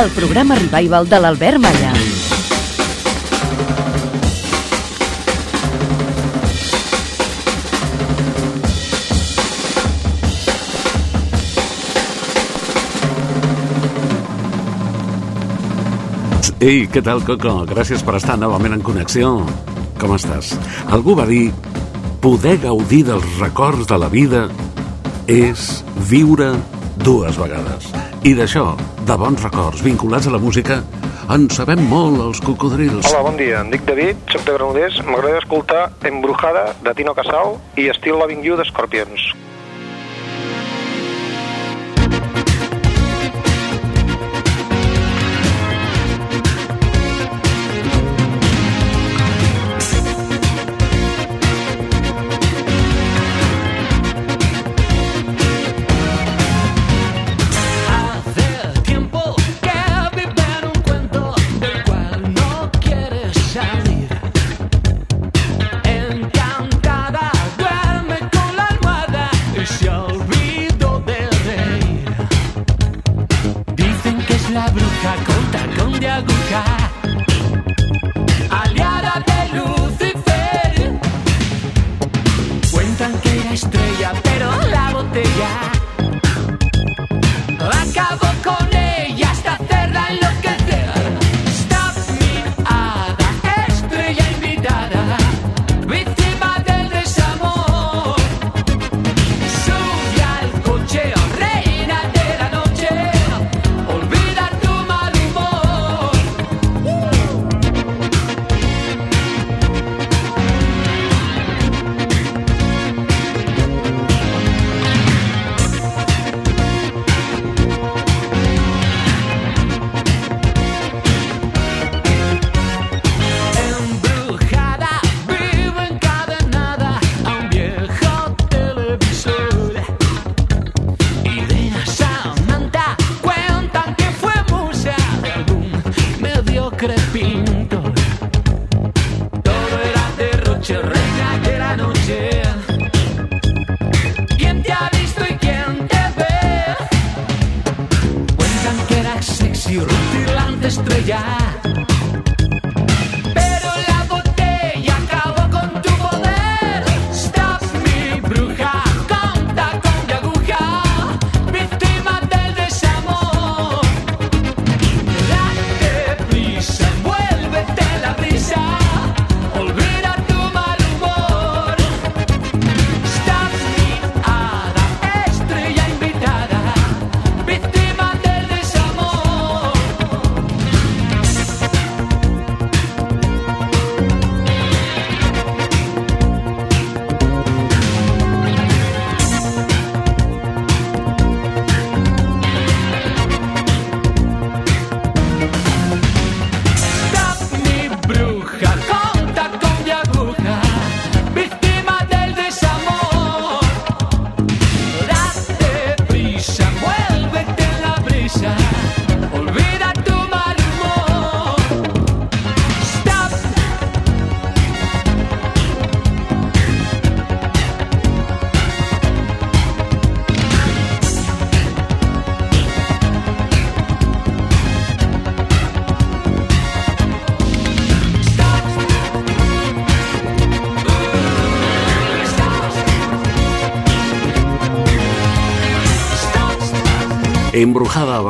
El 0.00 0.08
programa 0.16 0.54
revival 0.54 1.06
de 1.10 1.18
l'Albert 1.20 1.58
Malla. 1.60 1.90
Ei, 16.60 16.86
què 16.88 17.02
tal, 17.04 17.20
Coco? 17.28 17.52
Gràcies 17.68 18.00
per 18.00 18.16
estar 18.16 18.38
novament 18.40 18.78
en 18.78 18.80
connexió. 18.80 19.34
Com 20.00 20.16
estàs? 20.16 20.54
Algú 20.88 21.12
va 21.18 21.28
dir 21.28 21.50
poder 22.24 22.56
gaudir 22.64 23.02
dels 23.12 23.28
records 23.36 23.84
de 23.90 24.00
la 24.00 24.08
vida 24.08 24.46
és 25.28 25.82
viure 26.08 26.54
dues 27.04 27.36
vegades. 27.40 27.92
I 28.24 28.34
d'això, 28.36 28.74
de 29.10 29.16
bons 29.18 29.42
records 29.42 29.80
vinculats 29.82 30.28
a 30.28 30.30
la 30.30 30.38
música, 30.38 30.76
en 31.34 31.48
sabem 31.50 31.80
molt 31.90 32.20
els 32.22 32.38
cocodrils. 32.46 33.08
Hola, 33.10 33.24
bon 33.26 33.38
dia. 33.40 33.64
Em 33.64 33.72
dic 33.72 33.82
David, 33.88 34.22
soc 34.30 34.44
de 34.46 34.54
Granollers. 34.54 35.00
M'agradaria 35.08 35.42
escoltar 35.42 35.82
Embrujada, 36.06 36.68
de 36.86 36.94
Tino 36.94 37.16
Casal, 37.18 37.56
i 37.74 37.88
Still 37.98 38.22
Loving 38.22 38.46
You, 38.46 38.60
d'Escorpions. 38.60 39.32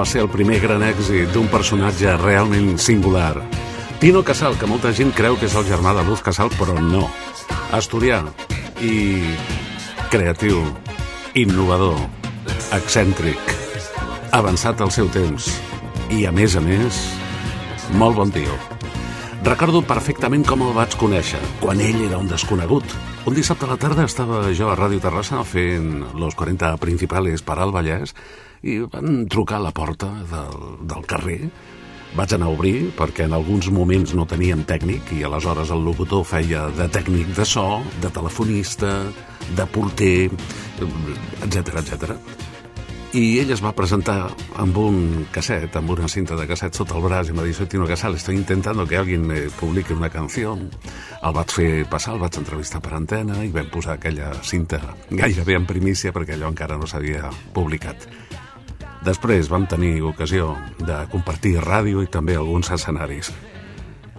Va 0.00 0.06
ser 0.08 0.22
el 0.24 0.30
primer 0.32 0.56
gran 0.62 0.80
èxit 0.80 1.28
d'un 1.34 1.48
personatge 1.52 2.14
realment 2.22 2.78
singular. 2.80 3.34
Tino 4.00 4.22
Casal, 4.24 4.54
que 4.56 4.68
molta 4.70 4.94
gent 4.96 5.10
creu 5.12 5.36
que 5.36 5.44
és 5.44 5.56
el 5.58 5.66
germà 5.68 5.92
de 5.92 6.04
Luz 6.06 6.22
Casal, 6.24 6.48
però 6.56 6.72
no. 6.80 7.02
Asturià 7.76 8.22
i 8.80 8.94
creatiu, 10.08 10.62
innovador, 11.36 12.00
excèntric, 12.78 13.52
avançat 14.32 14.80
al 14.80 14.94
seu 14.94 15.10
temps 15.12 15.50
i, 16.08 16.24
a 16.24 16.32
més 16.32 16.56
a 16.56 16.64
més, 16.64 17.04
molt 18.00 18.16
bon 18.22 18.32
tio. 18.32 18.56
Recordo 19.44 19.84
perfectament 19.84 20.48
com 20.48 20.64
el 20.64 20.72
vaig 20.80 20.96
conèixer, 20.96 21.42
quan 21.60 21.84
ell 21.84 22.06
era 22.08 22.22
un 22.24 22.30
desconegut. 22.30 22.88
Un 23.28 23.34
dissabte 23.36 23.66
a 23.66 23.68
la 23.68 23.76
tarda 23.76 24.06
estava 24.08 24.46
jo 24.56 24.70
a 24.70 24.76
Ràdio 24.78 25.00
Terrassa 25.04 25.42
fent 25.44 25.90
Los 26.16 26.36
40 26.38 26.70
Principales 26.80 27.42
per 27.44 27.58
al 27.60 27.72
Vallès 27.74 28.14
i 28.64 28.78
van 28.80 29.26
trucar 29.28 29.58
a 29.58 29.64
la 29.66 29.72
porta 29.76 30.08
del, 30.30 30.62
del 30.88 31.04
carrer 31.10 31.42
Vaig 32.16 32.32
anar 32.34 32.48
a 32.48 32.54
obrir 32.54 32.90
perquè 32.96 33.28
en 33.28 33.36
alguns 33.36 33.68
moments 33.70 34.16
no 34.18 34.24
teníem 34.26 34.64
tècnic 34.66 35.12
i 35.14 35.20
aleshores 35.22 35.70
el 35.70 35.84
locutor 35.86 36.24
feia 36.26 36.64
de 36.74 36.88
tècnic 36.90 37.28
de 37.36 37.46
so, 37.46 37.84
de 38.02 38.10
telefonista, 38.10 38.96
de 39.54 39.66
porter, 39.70 40.30
etc 41.44 41.76
etc. 41.84 42.16
I 43.10 43.40
ell 43.42 43.48
es 43.50 43.58
va 43.58 43.72
presentar 43.74 44.28
amb 44.62 44.76
un 44.78 45.24
casset, 45.34 45.74
amb 45.74 45.90
una 45.90 46.06
cinta 46.06 46.36
de 46.38 46.44
casset 46.46 46.76
sota 46.78 46.94
el 46.94 47.02
braç 47.02 47.26
i 47.26 47.32
em 47.32 47.40
va 47.40 47.46
dir, 47.48 47.56
soy 47.58 47.66
Tino 47.66 47.88
Casal, 47.90 48.14
estoy 48.14 48.36
intentando 48.38 48.86
que 48.86 48.96
alguien 49.00 49.24
me 49.26 49.40
publique 49.58 49.96
una 49.96 50.12
canció. 50.14 50.52
El 50.54 51.34
vaig 51.34 51.50
fer 51.50 51.72
passar, 51.90 52.14
el 52.14 52.22
vaig 52.22 52.38
entrevistar 52.38 52.78
per 52.84 52.94
antena 52.94 53.40
i 53.42 53.50
vam 53.50 53.66
posar 53.74 53.96
aquella 53.96 54.30
cinta 54.46 54.78
gairebé 55.10 55.58
en 55.58 55.66
primícia 55.66 56.14
perquè 56.14 56.38
allò 56.38 56.52
encara 56.54 56.78
no 56.78 56.86
s'havia 56.86 57.32
publicat. 57.52 58.06
Després 59.02 59.50
vam 59.50 59.66
tenir 59.66 59.96
ocasió 60.06 60.54
de 60.78 61.02
compartir 61.10 61.56
ràdio 61.66 62.06
i 62.06 62.12
també 62.14 62.38
alguns 62.38 62.70
escenaris. 62.70 63.34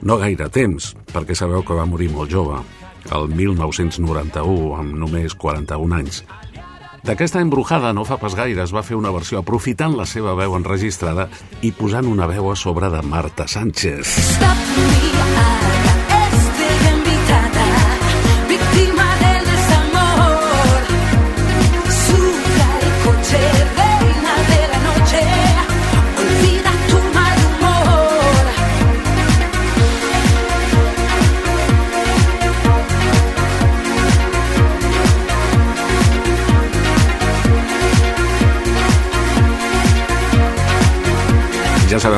No 0.04 0.20
gaire 0.20 0.52
temps, 0.52 0.98
perquè 1.14 1.32
sabeu 1.32 1.64
que 1.64 1.80
va 1.80 1.88
morir 1.88 2.12
molt 2.12 2.36
jove, 2.36 2.60
el 3.08 3.32
1991, 3.40 4.76
amb 4.76 5.00
només 5.00 5.40
41 5.40 5.96
anys. 5.96 6.26
D'aquesta 7.02 7.42
embrujada 7.42 7.94
no 7.98 8.06
fa 8.06 8.20
pas 8.22 8.36
gaire 8.38 8.62
es 8.62 8.74
va 8.76 8.86
fer 8.86 8.98
una 9.00 9.14
versió 9.16 9.42
aprofitant 9.42 9.98
la 9.98 10.06
seva 10.06 10.36
veu 10.38 10.54
enregistrada 10.58 11.28
i 11.66 11.74
posant 11.74 12.06
una 12.06 12.30
veu 12.30 12.52
a 12.52 12.56
sobre 12.56 12.94
de 12.94 13.02
Marta 13.02 13.50
Sánchez. 13.50 14.18
Stop 14.32 14.76
me, 14.78 15.00
ara 15.26 15.81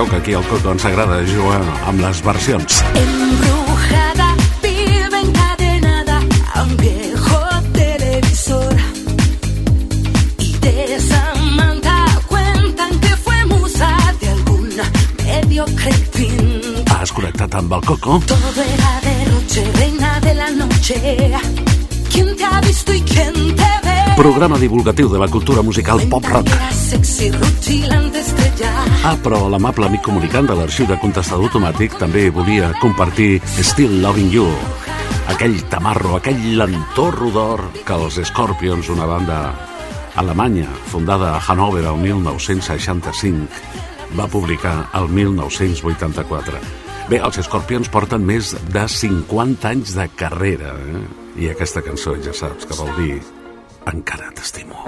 sabeu 0.03 0.09
que 0.09 0.15
aquí 0.17 0.33
al 0.33 0.43
Coco 0.47 0.71
ens 0.71 0.85
agrada 0.85 1.21
jugar 1.27 1.61
amb 1.87 1.99
les 2.01 2.21
versions. 2.23 2.81
Embrujada, 2.95 4.29
vive 4.61 5.19
encadenada 5.19 6.19
a 6.53 6.63
un 6.63 6.77
viejo 6.77 7.39
televisor. 7.73 8.75
Y 10.39 10.57
de 10.59 10.99
Samantha 10.99 12.05
cuentan 12.27 12.99
que 12.99 13.15
fue 13.17 13.45
musa 13.45 13.89
de 14.19 14.29
algún 14.29 14.69
mediocre 15.25 15.93
pintor. 16.11 16.99
Has 16.99 17.11
connectat 17.11 17.55
amb 17.55 17.73
el 17.73 17.81
Coco? 17.85 18.21
Todo 18.25 18.61
era 18.61 18.91
derroche, 19.07 19.63
reina 19.79 20.19
de 20.21 20.33
la 20.33 20.49
noche. 20.49 21.31
¿Quién 22.11 22.35
te 22.35 22.45
ha 22.45 22.61
visto 22.61 22.93
y 22.93 23.01
quién 23.01 23.33
te 23.55 23.71
ve? 23.82 23.82
Programa 24.13 24.59
divulgatiu 24.61 25.09
de 25.09 25.17
la 25.17 25.27
cultura 25.27 25.63
musical 25.65 25.97
pop-rock. 26.05 26.45
Ah, 29.01 29.15
però 29.17 29.47
l'amable 29.49 29.87
amic 29.87 30.03
comunicant 30.05 30.45
de 30.45 30.53
l'arxiu 30.59 30.85
de 30.85 30.99
contestador 31.01 31.49
automàtic 31.49 31.97
també 31.97 32.27
volia 32.29 32.69
compartir 32.77 33.41
Still 33.57 33.97
Loving 34.05 34.29
You, 34.29 34.45
aquell 35.33 35.57
tamarro, 35.73 36.13
aquell 36.19 36.45
lentorro 36.61 37.33
d'or 37.33 37.65
que 37.81 37.97
els 37.97 38.21
Scorpions, 38.29 38.93
una 38.93 39.09
banda 39.09 39.41
alemanya 40.21 40.69
fundada 40.93 41.33
a 41.33 41.41
Hannover 41.41 41.87
el 41.89 41.97
1965, 41.97 43.49
va 44.13 44.29
publicar 44.29 44.91
el 44.93 45.09
1984. 45.09 46.61
Bé, 47.09 47.17
els 47.17 47.41
Scorpions 47.49 47.89
porten 47.89 48.21
més 48.21 48.53
de 48.69 48.85
50 48.85 49.73
anys 49.73 49.97
de 49.97 50.11
carrera, 50.13 50.77
eh? 50.77 51.07
i 51.41 51.49
aquesta 51.49 51.81
cançó 51.81 52.13
ja 52.21 52.29
saps 52.37 52.69
que 52.69 52.77
vol 52.77 52.93
dir 53.01 53.23
Encara 53.85 54.31
t'estimo. 54.31 54.79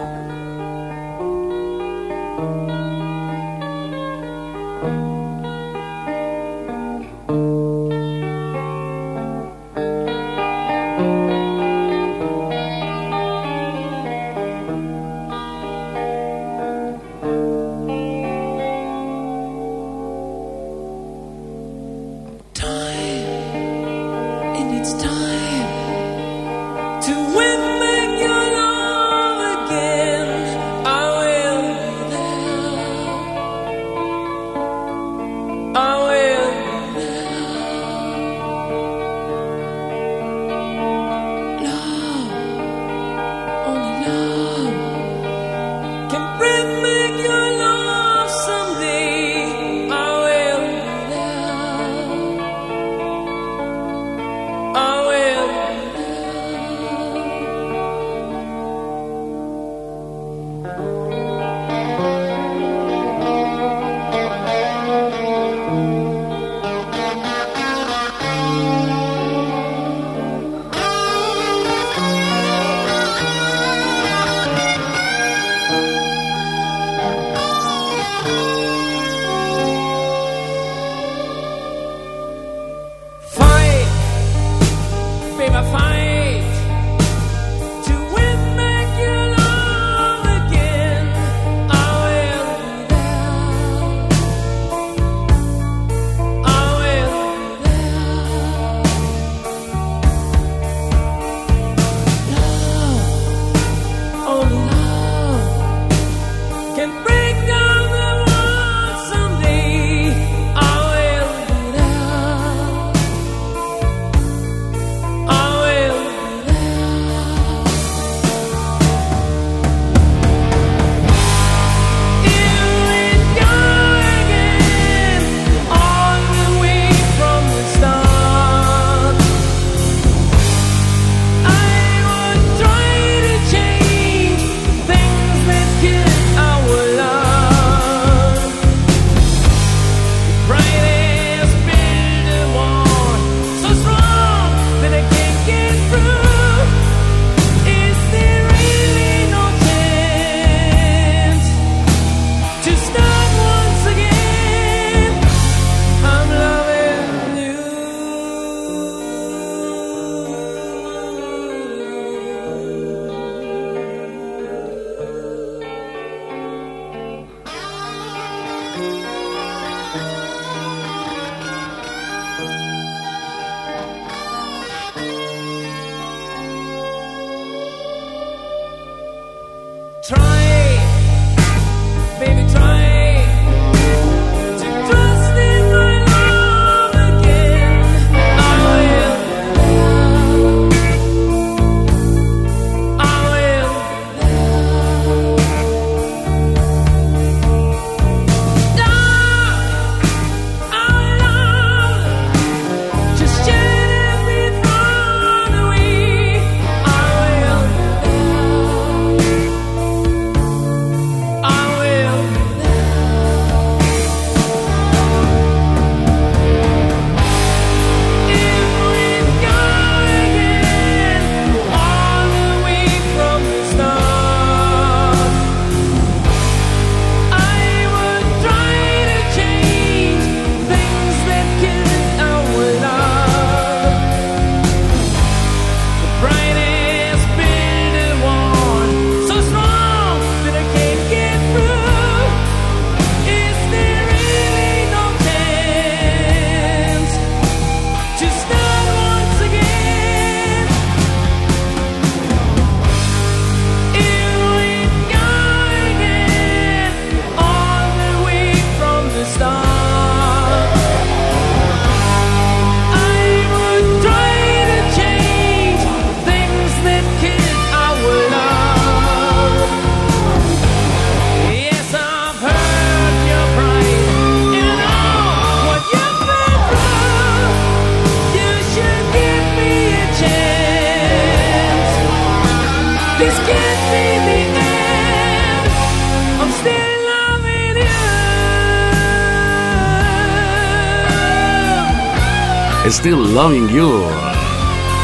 Loving 293.36 293.68
You. 293.68 293.92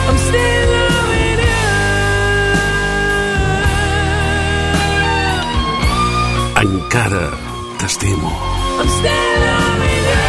I'm 0.07 0.17
still 0.23 0.71
loving 0.71 1.39
you. 1.43 1.59
Encara 6.63 7.27
t'estimo. 7.75 8.31
I'm 8.79 8.87
still 8.87 9.35
loving 9.43 10.07
you. 10.07 10.21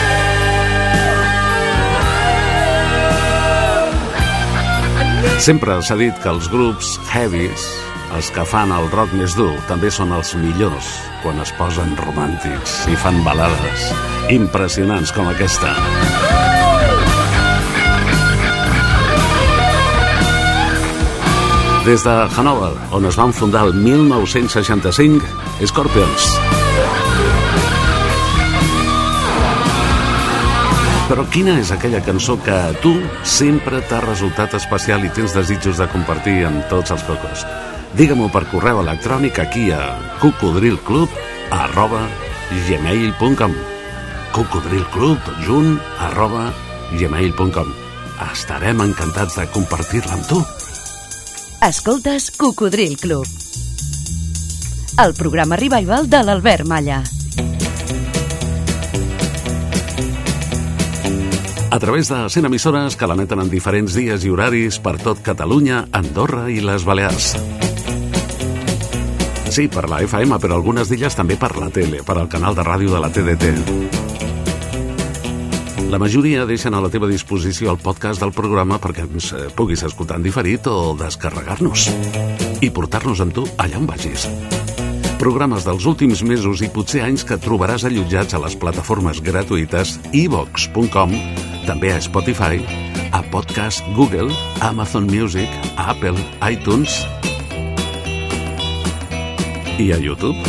Sempre 5.39 5.79
s'ha 5.87 5.95
dit 5.95 6.19
que 6.19 6.31
els 6.35 6.51
grups 6.51 6.99
heavies, 7.07 7.63
els 8.19 8.35
que 8.35 8.43
fan 8.43 8.75
el 8.75 8.91
rock 8.91 9.15
més 9.15 9.39
dur, 9.39 9.55
també 9.71 9.95
són 9.95 10.11
els 10.19 10.35
millors 10.43 10.91
quan 11.23 11.39
es 11.47 11.55
posen 11.55 11.95
romàntics 12.03 12.83
i 12.91 12.99
fan 12.99 13.23
balades 13.23 13.95
impressionants 14.35 15.15
com 15.15 15.31
aquesta. 15.31 15.71
Des 21.85 22.05
de 22.05 22.11
Hanover, 22.37 22.77
on 22.95 23.07
es 23.09 23.17
van 23.19 23.33
fundar 23.35 23.65
el 23.67 23.73
1965, 23.75 25.27
Scorpions. 25.67 26.29
Però 31.09 31.25
quina 31.35 31.57
és 31.59 31.73
aquella 31.75 32.05
cançó 32.07 32.39
que 32.45 32.55
a 32.55 32.71
tu 32.85 32.95
sempre 33.27 33.83
t'ha 33.91 33.99
resultat 34.07 34.55
especial 34.61 35.03
i 35.03 35.11
tens 35.11 35.35
desitjos 35.35 35.83
de 35.83 35.91
compartir 35.91 36.39
amb 36.47 36.63
tots 36.71 36.95
els 36.95 37.03
cocos? 37.11 37.43
Digue-m'ho 37.99 38.31
per 38.31 38.47
correu 38.55 38.85
electrònic 38.85 39.43
aquí 39.43 39.67
a 39.75 39.83
cocodrilclub 40.23 41.11
arroba 41.51 42.07
gmail.com 42.71 43.59
cocodrilclub 44.39 45.35
junt 45.43 45.77
arroba 45.99 46.53
gmail.com 46.95 47.79
Estarem 48.31 48.87
encantats 48.87 49.43
de 49.43 49.51
compartir-la 49.51 50.21
amb 50.21 50.29
tu. 50.31 50.45
Escoltes 51.63 52.33
Cocodril 52.33 52.97
Club. 52.99 53.25
El 54.99 55.15
programa 55.15 55.55
revival 55.55 56.11
de 56.11 56.21
l'Albert 56.25 56.67
Malla. 56.67 57.05
A 61.71 61.79
través 61.79 62.09
de 62.09 62.19
100 62.29 62.49
emissores 62.51 62.97
que 62.99 63.07
l'emeten 63.07 63.45
en 63.45 63.53
diferents 63.53 63.95
dies 63.95 64.27
i 64.27 64.35
horaris 64.35 64.81
per 64.83 64.97
tot 65.05 65.23
Catalunya, 65.23 65.85
Andorra 65.95 66.49
i 66.51 66.59
les 66.59 66.83
Balears. 66.83 67.37
Sí, 69.55 69.69
per 69.71 69.87
la 69.87 70.03
FM, 70.03 70.43
però 70.43 70.59
algunes 70.59 70.91
d'elles 70.91 71.15
també 71.15 71.39
per 71.39 71.55
la 71.63 71.71
tele, 71.71 72.03
per 72.03 72.19
al 72.19 72.27
canal 72.27 72.59
de 72.59 72.67
ràdio 72.67 72.91
de 72.91 73.07
la 73.07 73.15
TDT. 73.15 74.22
La 75.93 75.99
majoria 76.01 76.47
deixen 76.49 76.73
a 76.73 76.79
la 76.81 76.89
teva 76.89 77.05
disposició 77.05 77.69
el 77.69 77.77
podcast 77.77 78.23
del 78.23 78.31
programa 78.33 78.79
perquè 78.81 79.03
ens 79.05 79.27
eh, 79.37 79.41
puguis 79.53 79.83
escoltar 79.85 80.17
en 80.17 80.23
diferit 80.25 80.65
o 80.71 80.95
descarregar-nos 80.97 81.83
i 82.65 82.71
portar-nos 82.73 83.21
amb 83.21 83.35
tu 83.37 83.43
allà 83.61 83.77
on 83.77 83.85
vagis. 83.91 84.25
Programes 85.21 85.67
dels 85.69 85.85
últims 85.85 86.23
mesos 86.25 86.63
i 86.65 86.71
potser 86.73 87.03
anys 87.05 87.27
que 87.29 87.37
trobaràs 87.37 87.85
allotjats 87.85 88.33
a 88.33 88.41
les 88.41 88.57
plataformes 88.57 89.21
gratuïtes 89.21 89.99
ivox.com, 90.17 91.13
també 91.69 91.93
a 91.93 92.01
Spotify, 92.01 92.65
a 93.13 93.21
Podcast 93.29 93.85
Google, 93.93 94.33
Amazon 94.65 95.05
Music, 95.13 95.53
a 95.77 95.91
Apple, 95.93 96.17
iTunes 96.49 97.03
i 99.77 99.93
a 99.93 100.01
YouTube. 100.01 100.41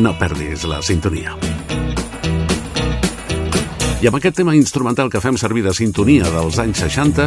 No 0.00 0.16
perdis 0.16 0.64
la 0.64 0.80
sintonia. 0.80 1.36
I 3.98 4.06
amb 4.06 4.14
aquest 4.14 4.36
tema 4.38 4.52
instrumental 4.54 5.08
que 5.10 5.18
fem 5.18 5.34
servir 5.34 5.64
de 5.64 5.72
sintonia 5.74 6.28
dels 6.30 6.60
anys 6.62 6.78
60, 6.84 7.24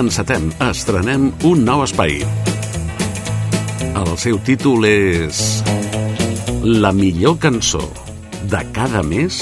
encetem, 0.00 0.48
estrenem 0.66 1.28
un 1.46 1.60
nou 1.62 1.84
espai. 1.84 2.16
El 3.94 4.10
seu 4.18 4.40
títol 4.42 4.88
és 4.88 5.62
La 6.82 6.90
millor 6.90 7.36
cançó 7.38 7.84
de 8.50 8.64
cada 8.74 9.04
mes, 9.06 9.38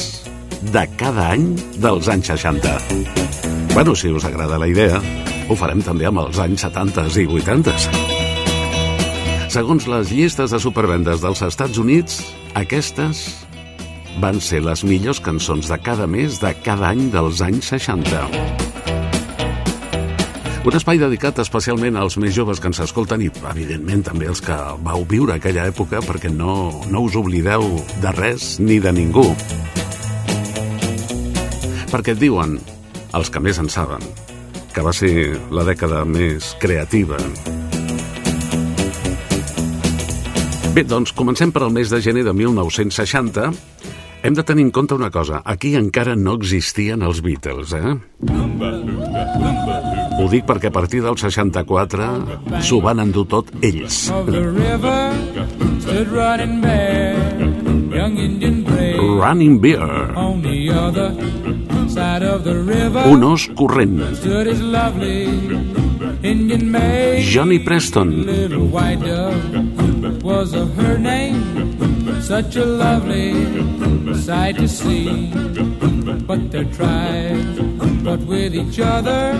de 0.74 0.82
cada 1.00 1.30
any 1.32 1.46
dels 1.80 2.10
anys 2.12 2.28
60. 2.34 2.74
Bueno, 3.72 3.94
si 3.96 4.12
us 4.12 4.26
agrada 4.28 4.60
la 4.60 4.68
idea, 4.68 5.00
ho 5.48 5.56
farem 5.56 5.80
també 5.80 6.04
amb 6.10 6.20
els 6.20 6.36
anys 6.36 6.66
70 6.68 7.06
i 7.16 7.24
80. 7.32 7.78
Segons 9.56 9.88
les 9.88 10.12
llistes 10.12 10.52
de 10.52 10.60
supervendes 10.60 11.24
dels 11.24 11.40
Estats 11.48 11.80
Units, 11.80 12.20
aquestes 12.52 13.24
van 14.20 14.40
ser 14.40 14.60
les 14.64 14.82
millors 14.84 15.20
cançons 15.22 15.68
de 15.70 15.78
cada 15.80 16.06
mes 16.06 16.40
de 16.42 16.52
cada 16.64 16.90
any 16.92 17.08
dels 17.12 17.40
anys 17.44 17.70
60. 17.72 18.26
Un 20.62 20.76
espai 20.78 21.00
dedicat 21.00 21.40
especialment 21.42 21.96
als 21.98 22.14
més 22.22 22.34
joves 22.36 22.60
que 22.62 22.68
ens 22.70 22.78
escolten 22.84 23.24
i, 23.24 23.30
evidentment, 23.50 24.04
també 24.06 24.28
els 24.30 24.42
que 24.44 24.58
vau 24.86 25.02
viure 25.10 25.34
aquella 25.34 25.64
època 25.70 26.02
perquè 26.06 26.30
no, 26.30 26.84
no 26.86 27.02
us 27.02 27.16
oblideu 27.18 27.66
de 28.02 28.12
res 28.14 28.60
ni 28.62 28.78
de 28.78 28.92
ningú. 28.94 29.24
Perquè 31.90 32.14
et 32.14 32.20
diuen, 32.20 32.60
els 33.16 33.32
que 33.32 33.42
més 33.42 33.58
en 33.58 33.72
saben, 33.72 34.06
que 34.72 34.86
va 34.86 34.94
ser 34.94 35.34
la 35.50 35.66
dècada 35.66 36.04
més 36.06 36.54
creativa. 36.62 37.18
Bé, 40.72 40.86
doncs 40.88 41.10
comencem 41.12 41.50
per 41.52 41.66
al 41.66 41.74
mes 41.74 41.90
de 41.92 41.98
gener 42.00 42.22
de 42.24 42.32
1960. 42.32 43.50
Hem 44.22 44.34
de 44.34 44.42
tenir 44.46 44.62
en 44.62 44.70
compte 44.70 44.94
una 44.94 45.10
cosa. 45.10 45.42
Aquí 45.44 45.74
encara 45.74 46.14
no 46.14 46.36
existien 46.38 47.02
els 47.02 47.20
Beatles, 47.26 47.72
eh? 47.74 47.94
Ho 50.22 50.28
dic 50.30 50.46
perquè 50.46 50.70
a 50.70 50.74
partir 50.74 51.02
del 51.02 51.18
64 51.18 52.06
s'ho 52.62 52.78
van 52.84 53.02
endur 53.02 53.26
tot 53.26 53.50
ells. 53.60 54.12
running 59.22 59.60
river 59.60 60.12
un 63.06 63.24
os 63.24 63.48
corrent. 63.58 63.98
Johnny 67.32 67.58
Preston, 67.58 68.10
such 72.22 72.54
a 72.54 72.64
lovely 72.64 73.34
sight 74.14 74.56
to 74.56 74.68
see. 74.68 75.32
But 76.26 76.52
they're 76.52 76.72
tried, 76.72 78.04
but 78.04 78.20
with 78.20 78.54
each 78.54 78.78
other, 78.78 79.34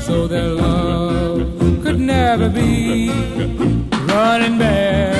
so 0.00 0.28
their 0.28 0.48
love 0.48 1.82
could 1.82 1.98
never 1.98 2.48
be. 2.48 3.10
Running 4.06 4.58
bear, 4.58 5.12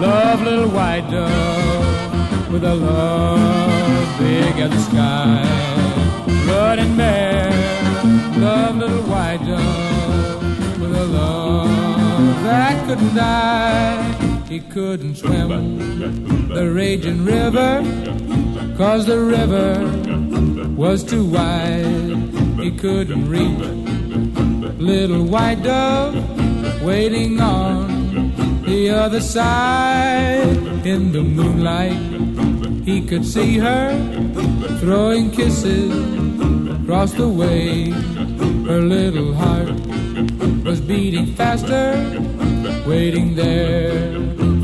love 0.00 0.42
little 0.42 0.70
white 0.70 1.10
dove 1.10 2.52
with 2.52 2.64
a 2.64 2.74
love 2.74 4.18
big 4.18 4.54
as 4.60 4.70
the 4.70 4.82
sky. 4.90 5.42
Running 6.46 6.96
bear, 6.96 7.50
love 8.38 8.76
little 8.76 9.02
white 9.02 9.44
dove 9.44 10.80
with 10.80 10.94
a 10.94 11.06
love 11.06 12.42
that 12.44 12.86
couldn't 12.86 13.14
die. 13.14 14.25
He 14.48 14.60
couldn't 14.60 15.16
swim 15.16 16.48
the 16.48 16.70
raging 16.70 17.24
river, 17.24 17.82
cause 18.76 19.06
the 19.06 19.20
river 19.20 19.80
was 20.76 21.02
too 21.02 21.24
wide. 21.24 22.16
He 22.60 22.70
couldn't 22.70 23.28
reach 23.28 23.58
little 24.78 25.24
white 25.24 25.62
dove 25.62 26.14
waiting 26.82 27.40
on 27.40 28.62
the 28.62 28.90
other 28.90 29.20
side. 29.20 30.86
In 30.86 31.10
the 31.10 31.22
moonlight, 31.22 31.98
he 32.84 33.04
could 33.04 33.24
see 33.24 33.58
her 33.58 33.90
throwing 34.78 35.32
kisses 35.32 35.90
across 36.82 37.12
the 37.14 37.28
way. 37.28 37.90
Her 38.70 38.80
little 38.80 39.34
heart 39.34 39.74
was 40.64 40.80
beating 40.80 41.34
faster, 41.34 41.94
waiting 42.86 43.34
there 43.34 44.14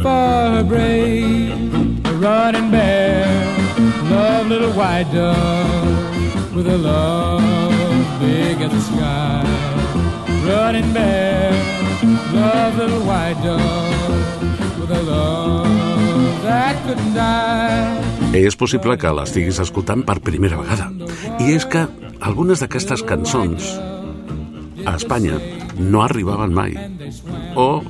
for 0.02 0.54
her 0.54 0.64
brave. 0.64 1.72
Running 2.22 2.70
bear, 2.70 3.26
love 4.10 4.46
little 4.46 4.72
white 4.72 5.10
dove 5.12 6.54
with 6.54 6.68
a 6.68 6.78
love 6.78 8.20
big 8.20 8.60
as 8.62 8.70
the 8.70 8.80
sky. 8.80 9.42
Running 10.46 10.92
bear, 10.92 11.50
love 12.32 12.76
little 12.78 13.02
white 13.02 13.40
dove 13.42 14.78
with 14.78 14.90
a 14.90 15.02
love 15.02 16.42
that 16.42 16.76
couldn't 16.86 17.14
die. 17.14 18.02
és 18.32 18.56
possible 18.56 18.96
que 18.96 19.10
l'estiguis 19.12 19.58
escoltant 19.60 20.06
per 20.08 20.20
primera 20.24 20.56
vegada. 20.56 20.88
I 21.42 21.52
és 21.52 21.66
que 21.68 21.84
algunes 22.20 22.62
d'aquestes 22.62 23.02
cançons 23.04 23.74
a 24.86 24.96
Espanya 24.96 25.38
no 25.78 26.02
arribaven 26.02 26.54
mai. 26.54 26.76
O, 27.56 27.82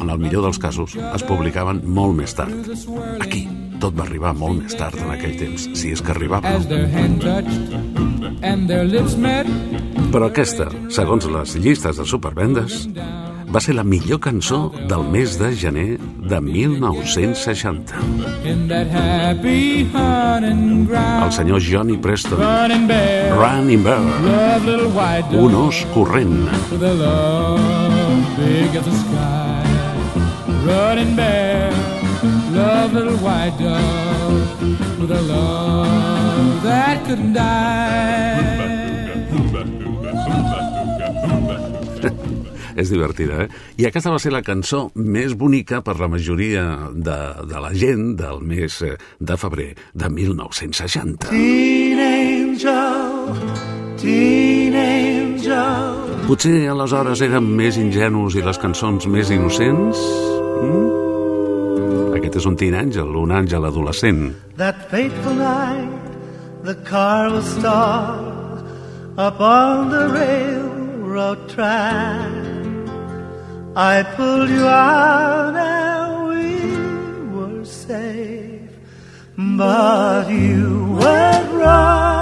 en 0.00 0.10
el 0.10 0.18
millor 0.18 0.46
dels 0.48 0.60
casos, 0.60 0.96
es 0.96 1.24
publicaven 1.28 1.82
molt 1.86 2.16
més 2.18 2.34
tard. 2.36 2.70
Aquí 3.20 3.46
tot 3.80 3.96
va 3.96 4.04
arribar 4.04 4.34
molt 4.36 4.62
més 4.62 4.76
tard 4.76 4.98
en 5.00 5.12
aquell 5.14 5.36
temps, 5.40 5.68
si 5.78 5.94
és 5.94 6.02
que 6.04 6.12
arribava. 6.12 6.52
Però 10.10 10.26
aquesta, 10.26 10.68
segons 10.92 11.28
les 11.32 11.56
llistes 11.64 12.00
de 12.00 12.06
supervendes, 12.08 12.82
va 13.50 13.60
ser 13.60 13.74
la 13.74 13.82
millor 13.82 14.20
cançó 14.22 14.70
del 14.88 15.02
mes 15.10 15.36
de 15.38 15.50
gener 15.58 15.98
de 15.98 16.40
1960. 16.40 17.98
In 18.46 18.68
that 18.68 18.86
happy 18.94 19.88
hunting 19.92 20.88
El 20.90 21.32
senyor 21.32 21.60
Johnny 21.60 21.96
Preston, 21.96 22.38
running 22.38 22.86
bear, 22.86 23.34
un 25.32 25.54
os 25.54 25.86
corrent. 25.94 26.48
Running 30.64 31.16
bear, 31.16 31.72
love 32.52 32.92
little 32.94 33.16
white 33.18 33.56
dove, 33.58 35.00
with 35.00 35.10
a 35.10 35.20
love 35.22 36.62
that 36.62 37.04
couldn't 37.06 37.32
die. 37.32 38.79
És 42.80 42.88
divertida, 42.88 43.44
eh? 43.44 43.48
I 43.76 43.88
aquesta 43.90 44.12
va 44.12 44.20
ser 44.22 44.32
la 44.32 44.40
cançó 44.44 44.86
més 44.96 45.34
bonica 45.36 45.82
per 45.84 45.98
la 46.00 46.08
majoria 46.08 46.64
de, 46.94 47.18
de 47.50 47.60
la 47.60 47.72
gent 47.76 48.14
del 48.16 48.40
mes 48.40 48.80
eh, 48.86 48.94
de 49.20 49.36
febrer 49.36 49.74
de 49.92 50.08
1960. 50.08 51.28
Teen 51.28 52.00
angel, 52.00 53.36
teen 54.00 54.78
angel. 54.80 56.00
Potser 56.30 56.56
aleshores 56.72 57.20
érem 57.26 57.52
més 57.58 57.76
ingenus 57.80 58.38
i 58.38 58.44
les 58.46 58.60
cançons 58.62 59.08
més 59.10 59.32
innocents? 59.34 60.00
Mm? 60.64 61.00
Aquest 62.16 62.40
és 62.40 62.48
un 62.48 62.56
teen 62.60 62.76
àngel, 62.78 63.12
un 63.18 63.34
àngel 63.34 63.66
adolescent. 63.68 64.30
That 64.56 64.88
fateful 64.92 65.36
night, 65.36 66.14
the 66.64 66.76
car 66.88 67.28
was 67.34 67.44
stalled 67.58 68.64
up 69.18 69.40
on 69.40 69.90
the 69.90 70.06
railroad 70.14 71.48
track. 71.48 72.49
I 73.76 74.02
pulled 74.02 74.50
you 74.50 74.66
out 74.66 75.54
and 75.54 76.26
we 76.28 77.38
were 77.38 77.64
safe, 77.64 78.68
but 79.36 80.28
you 80.28 80.98
went 81.00 81.52
running 81.52 82.19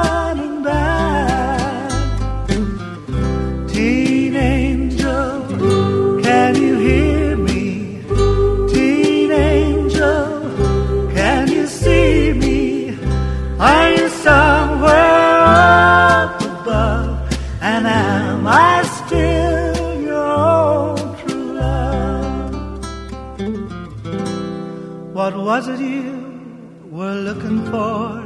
What 25.29 25.45
was 25.45 25.69
it 25.69 25.79
you 25.79 26.89
were 26.91 27.13
looking 27.13 27.63
for 27.67 28.25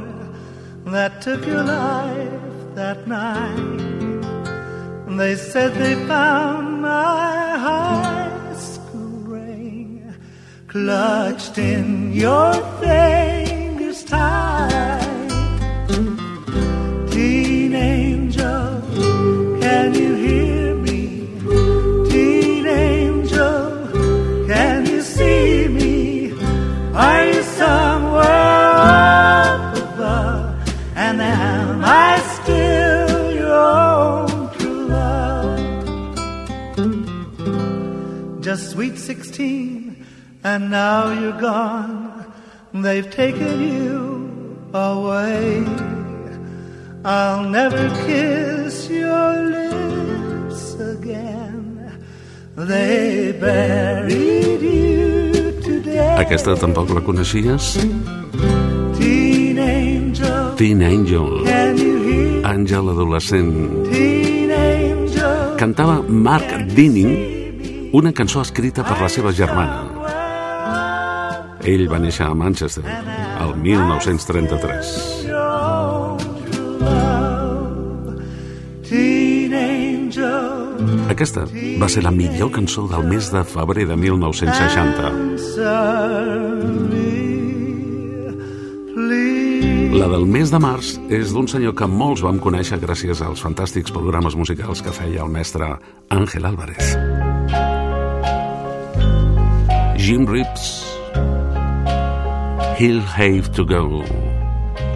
that 0.85 1.21
took 1.21 1.45
your 1.45 1.61
life 1.61 2.75
that 2.75 3.05
night? 3.05 4.21
They 5.17 5.35
said 5.35 5.73
they 5.73 5.95
found 6.07 6.81
my 6.81 7.57
high 7.67 8.55
school 8.55 9.19
ring 9.35 10.15
clutched 10.69 11.57
in 11.57 12.13
your 12.13 12.53
fingers 12.79 13.42
16 39.33 40.05
and 40.43 40.69
now 40.69 41.09
you're 41.11 41.39
gone. 41.41 42.25
They've 42.73 43.09
taken 43.09 43.61
you 43.61 44.69
away. 44.73 45.65
I'll 47.03 47.49
never 47.49 47.89
kiss 48.05 48.89
your 48.89 49.33
lips 49.57 50.75
again. 50.75 51.97
They 52.55 53.33
buried 53.41 54.61
you 54.61 55.61
today. 55.65 56.15
Aquesta 56.21 56.53
tampoc 56.55 56.93
la 56.93 57.01
coneixies? 57.01 57.81
Teen 58.97 59.57
Angel. 59.57 60.55
Teen 60.55 60.81
Angel. 60.81 61.41
Àngel 62.45 62.85
adolescent. 62.93 63.89
Teen 63.89 64.51
Angel. 64.51 65.57
Cantava 65.57 66.03
Mark 66.07 66.45
Dinning 66.75 67.32
una 67.93 68.11
cançó 68.11 68.41
escrita 68.41 68.83
per 68.83 68.97
la 68.99 69.07
seva 69.09 69.31
germana. 69.31 69.83
Ell 71.63 71.85
va 71.87 71.99
néixer 72.01 72.25
a 72.25 72.33
Manchester 72.33 72.83
el 72.89 73.53
1933. 73.61 74.89
teen 78.89 79.53
angel, 79.53 80.73
Aquesta 81.13 81.45
va 81.79 81.87
ser 81.89 82.03
la 82.03 82.11
millor 82.11 82.51
cançó 82.51 82.87
del 82.89 83.05
mes 83.07 83.29
de 83.31 83.43
febrer 83.45 83.87
de 83.87 83.95
1960. 83.95 85.07
answer 85.07 86.49
me, 86.89 88.33
please. 88.93 89.97
La 89.97 90.07
del 90.09 90.25
mes 90.25 90.51
de 90.51 90.59
març 90.59 90.97
és 91.09 91.31
d'un 91.31 91.47
senyor 91.47 91.77
que 91.77 91.87
molts 91.87 92.25
vam 92.25 92.41
conèixer 92.41 92.81
gràcies 92.81 93.21
als 93.21 93.45
fantàstics 93.45 93.93
programes 93.93 94.35
musicals 94.35 94.81
que 94.81 94.91
feia 94.91 95.21
el 95.23 95.29
mestre 95.29 95.77
Ángel 96.09 96.45
Álvarez. 96.45 97.12
Jim 100.05 100.25
Reeves, 100.25 100.83
He'll 102.77 102.99
Have 102.99 103.53
to 103.53 103.63
Go. 103.63 104.03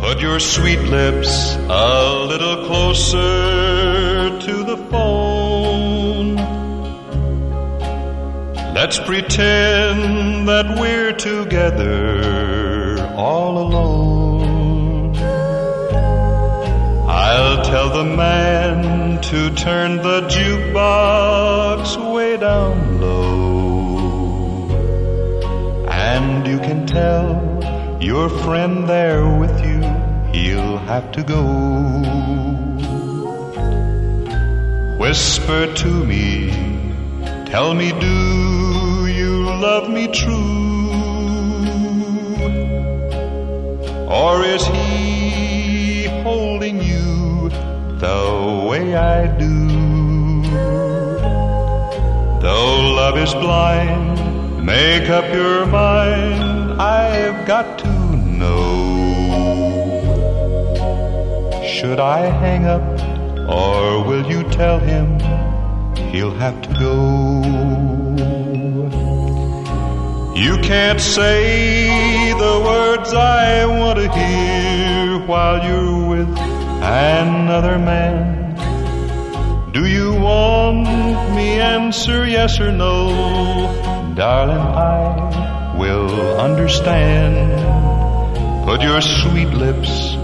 Put 0.02 0.20
your 0.20 0.38
sweet 0.38 0.80
lips 0.80 1.56
a 1.56 2.26
little 2.28 2.66
closer 2.68 4.38
to 4.38 4.64
the 4.66 4.76
phone. 4.92 6.36
Let's 8.76 9.00
pretend 9.00 10.50
that 10.50 10.78
we're 10.78 11.14
together 11.14 13.00
all 13.16 13.60
alone. 13.60 15.16
I'll 17.08 17.64
tell 17.64 17.90
the 17.94 18.04
man 18.04 19.22
to 19.22 19.56
turn 19.56 19.96
the 20.10 20.28
jukebox 20.28 21.96
way 22.14 22.36
down 22.36 22.87
And 26.18 26.48
you 26.48 26.58
can 26.58 26.88
tell 26.88 27.30
your 28.02 28.28
friend 28.28 28.90
there 28.90 29.24
with 29.42 29.56
you, 29.64 29.82
he'll 30.34 30.80
have 30.92 31.12
to 31.12 31.22
go. 31.22 31.44
Whisper 34.98 35.72
to 35.82 35.92
me, 36.12 36.50
tell 37.46 37.76
me, 37.76 37.92
do 38.00 39.06
you 39.06 39.46
love 39.68 39.92
me 39.92 40.08
true? 40.08 40.90
Or 44.10 44.44
is 44.44 44.66
he 44.66 46.08
holding 46.24 46.82
you 46.82 47.50
the 48.06 48.66
way 48.68 48.96
I 48.96 49.28
do? 49.38 49.56
Though 52.42 52.76
love 53.02 53.18
is 53.20 53.36
blind, 53.36 54.17
make 54.68 55.10
up 55.10 55.34
your 55.34 55.66
mind. 55.66 56.82
I've 56.82 57.48
got 57.48 57.80
to 57.80 57.92
know. 58.42 58.76
Should 61.74 62.02
I 62.02 62.22
hang 62.44 62.66
up, 62.66 62.86
or 63.50 64.04
will 64.04 64.26
you 64.30 64.44
tell 64.60 64.80
him 64.80 65.08
he'll 66.12 66.38
have 66.44 66.58
to 66.64 66.72
go? 66.86 66.98
You 70.46 70.54
can't 70.72 71.00
say 71.00 72.34
the 72.46 72.56
words 72.70 73.14
I 73.14 73.66
want 73.66 73.98
to 74.00 74.08
hear 74.20 75.26
while 75.32 75.58
you're 75.66 76.10
with 76.14 76.32
another 77.18 77.80
man. 77.80 78.16
Do 79.72 79.86
you 79.88 80.10
want 80.14 80.84
me 81.38 81.48
answer 81.76 82.28
yes 82.28 82.60
or 82.60 82.72
no? 82.74 83.87
Darling, 84.18 84.58
I 84.58 85.78
will 85.78 86.40
understand. 86.40 87.54
Put 88.66 88.82
your 88.82 89.00
sweet 89.00 89.50
lips 89.50 90.16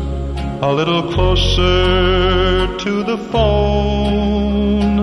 a 0.64 0.74
little 0.74 1.14
closer 1.14 2.76
to 2.76 3.04
the 3.04 3.20
phone. 3.30 4.98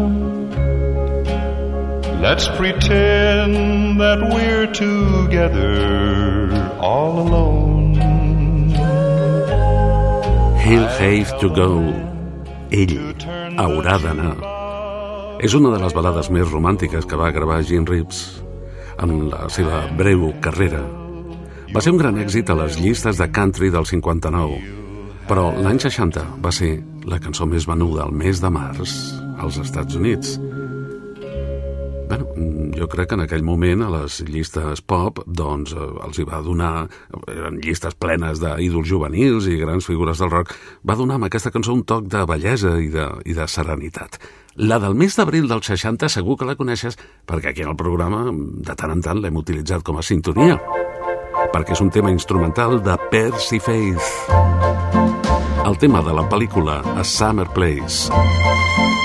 Let's 2.20 2.48
pretend 2.48 4.00
that 4.00 4.18
we're 4.34 4.66
together 4.66 6.50
all 6.80 7.20
alone. 7.20 7.94
He'll 10.66 10.90
have 10.98 11.38
to 11.38 11.48
go. 11.62 11.70
Ell 12.74 12.98
haurà 13.54 14.02
d'anar. 14.02 14.36
És 15.38 15.54
una 15.54 15.70
de 15.78 15.78
les 15.78 15.94
balades 15.94 16.34
més 16.34 16.50
romàntiques 16.50 17.06
que 17.06 17.14
va 17.16 17.30
gravar 17.30 17.62
Gene 17.62 17.86
Reeves 17.86 18.40
en 19.02 19.30
la 19.30 19.48
seva 19.52 19.84
breu 19.96 20.30
carrera. 20.44 20.82
Va 21.70 21.82
ser 21.82 21.94
un 21.94 22.00
gran 22.00 22.18
èxit 22.18 22.50
a 22.50 22.58
les 22.58 22.80
llistes 22.82 23.20
de 23.20 23.28
country 23.30 23.70
del 23.70 23.86
59, 23.86 24.60
però 25.30 25.50
l'any 25.54 25.78
60 25.82 26.24
va 26.42 26.52
ser 26.52 26.76
la 27.06 27.20
cançó 27.22 27.46
més 27.46 27.68
venuda 27.68 28.04
al 28.04 28.14
mes 28.16 28.40
de 28.42 28.50
març 28.50 28.96
als 29.40 29.60
Estats 29.62 29.96
Units. 29.96 30.38
Bueno, 32.10 32.26
jo 32.74 32.88
crec 32.90 33.12
que 33.12 33.14
en 33.14 33.22
aquell 33.22 33.44
moment 33.46 33.84
a 33.86 33.90
les 33.92 34.16
llistes 34.26 34.82
pop 34.82 35.20
doncs 35.26 35.76
eh, 35.76 35.86
els 36.06 36.18
hi 36.18 36.26
va 36.26 36.40
donar, 36.42 36.88
eren 37.30 37.60
llistes 37.62 37.94
plenes 37.94 38.42
d'ídols 38.42 38.90
juvenils 38.90 39.46
i 39.46 39.60
grans 39.60 39.86
figures 39.86 40.18
del 40.18 40.32
rock, 40.32 40.56
va 40.82 40.98
donar 40.98 41.20
amb 41.20 41.28
aquesta 41.28 41.54
cançó 41.54 41.76
un 41.76 41.84
toc 41.86 42.10
de 42.10 42.24
bellesa 42.26 42.74
i 42.82 42.90
de, 42.90 43.06
i 43.30 43.36
de 43.38 43.46
serenitat. 43.46 44.18
La 44.60 44.76
del 44.78 44.92
mes 44.94 45.14
d'abril 45.16 45.46
del 45.48 45.62
60 45.64 46.10
segur 46.12 46.34
que 46.36 46.44
la 46.44 46.52
coneixes 46.52 46.98
perquè 47.24 47.48
aquí 47.54 47.62
en 47.64 47.70
el 47.70 47.78
programa 47.80 48.26
de 48.28 48.74
tant 48.76 48.92
en 48.92 49.00
tant 49.00 49.22
l'hem 49.22 49.38
utilitzat 49.40 49.80
com 49.86 49.96
a 49.96 50.04
sintonia 50.04 50.58
perquè 51.54 51.72
és 51.72 51.80
un 51.80 51.88
tema 51.88 52.12
instrumental 52.12 52.76
de 52.84 52.98
Percy 53.08 53.56
Faith. 53.56 54.12
El 55.64 55.80
tema 55.80 56.04
de 56.04 56.12
la 56.12 56.28
pel·lícula 56.28 56.82
A 56.92 57.04
Summer 57.08 57.48
Place. 57.56 58.99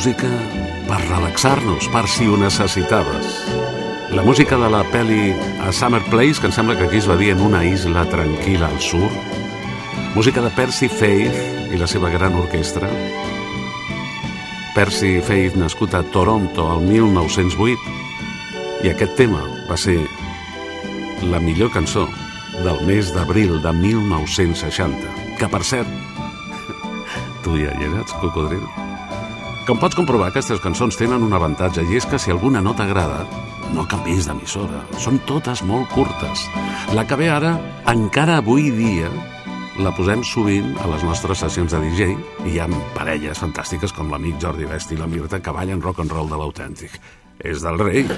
Música 0.00 0.30
per 0.88 0.96
relaxar-nos, 1.10 1.84
per 1.92 2.06
si 2.08 2.24
ho 2.24 2.38
necessitaves. 2.40 3.34
La 4.16 4.22
música 4.24 4.56
de 4.56 4.70
la 4.72 4.80
pel·li 4.88 5.34
A 5.60 5.74
Summer 5.76 6.00
Place, 6.08 6.40
que 6.40 6.48
em 6.48 6.54
sembla 6.56 6.78
que 6.78 6.86
aquí 6.86 7.02
es 7.02 7.08
va 7.10 7.18
dir 7.20 7.34
en 7.34 7.42
una 7.44 7.60
isla 7.68 8.06
tranquil·la 8.08 8.70
al 8.72 8.80
sud. 8.80 9.12
Música 10.14 10.40
de 10.40 10.54
Percy 10.56 10.88
Faith 10.88 11.68
i 11.76 11.76
la 11.76 11.84
seva 11.84 12.08
gran 12.16 12.40
orquestra. 12.40 12.88
Percy 14.72 15.18
Faith, 15.20 15.60
nascut 15.60 15.92
a 15.92 16.00
Toronto 16.16 16.70
el 16.78 16.88
1908, 16.88 17.96
i 18.80 18.96
aquest 18.96 19.20
tema 19.20 19.44
va 19.68 19.76
ser 19.76 20.00
la 21.28 21.44
millor 21.44 21.76
cançó 21.76 22.08
del 22.64 22.86
mes 22.88 23.12
d'abril 23.12 23.58
de 23.60 23.76
1960, 23.84 25.16
que 25.36 25.56
per 25.56 25.60
cert, 25.60 25.96
tu 27.44 27.60
ja 27.60 27.76
hi 27.76 27.92
eres, 27.92 28.16
cocodril? 28.24 28.79
Com 29.70 29.78
pots 29.78 29.94
comprovar, 29.94 30.32
aquestes 30.32 30.58
cançons 30.58 30.96
tenen 30.98 31.22
un 31.22 31.30
avantatge 31.30 31.84
i 31.86 31.94
és 31.94 32.06
que 32.10 32.18
si 32.18 32.32
alguna 32.32 32.58
no 32.58 32.72
t'agrada, 32.74 33.20
no 33.70 33.84
canvis 33.86 34.26
d'emissora. 34.26 34.80
Són 34.98 35.20
totes 35.28 35.60
molt 35.62 35.86
curtes. 35.94 36.40
La 36.98 37.04
que 37.06 37.14
ve 37.14 37.28
ara, 37.30 37.52
encara 37.92 38.40
avui 38.40 38.72
dia, 38.74 39.06
la 39.78 39.92
posem 39.94 40.24
sovint 40.26 40.72
a 40.82 40.88
les 40.90 41.04
nostres 41.06 41.44
sessions 41.44 41.70
de 41.70 41.78
DJ 41.84 42.08
i 42.48 42.56
hi 42.56 42.58
ha 42.58 42.66
parelles 42.96 43.38
fantàstiques 43.38 43.94
com 43.94 44.10
l'amic 44.10 44.40
Jordi 44.42 44.66
Besti 44.66 44.96
i 44.96 44.98
la 44.98 45.06
Mirta 45.06 45.38
que 45.38 45.54
ballen 45.54 45.78
rock 45.86 46.02
and 46.02 46.16
roll 46.18 46.26
de 46.26 46.42
l'autèntic. 46.42 46.98
És 47.38 47.62
del 47.62 47.78
rei. 47.78 48.10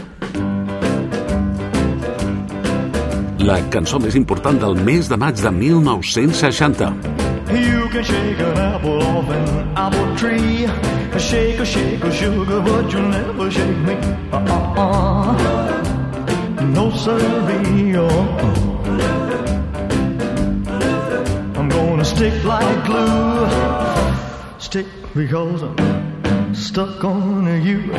La 3.44 3.60
cançó 3.68 4.00
més 4.00 4.16
important 4.16 4.56
del 4.56 4.80
mes 4.88 5.12
de 5.12 5.20
maig 5.20 5.36
de 5.36 5.52
1960. 5.60 6.94
You 7.52 7.92
can 7.92 8.08
shake 8.08 8.40
an 8.40 8.56
apple 8.56 9.04
off 9.04 9.28
an 9.28 9.76
apple 9.76 10.16
tree. 10.16 11.01
Shake 11.18 11.58
a 11.60 11.64
shake 11.64 12.04
a 12.04 12.12
sugar, 12.12 12.60
but 12.60 12.92
you'll 12.92 13.08
never 13.08 13.50
shake 13.50 13.78
me. 13.78 13.94
Uh-uh. 14.32 15.32
No 16.74 16.90
siree. 16.90 17.96
Uh-uh. 17.96 18.42
I'm 21.56 21.68
gonna 21.68 22.04
stick 22.04 22.44
like 22.44 22.84
glue. 22.84 23.48
Stick 24.58 24.86
because 25.14 25.62
I'm 25.62 26.54
stuck 26.54 27.02
on 27.04 27.46
you. 27.62 27.94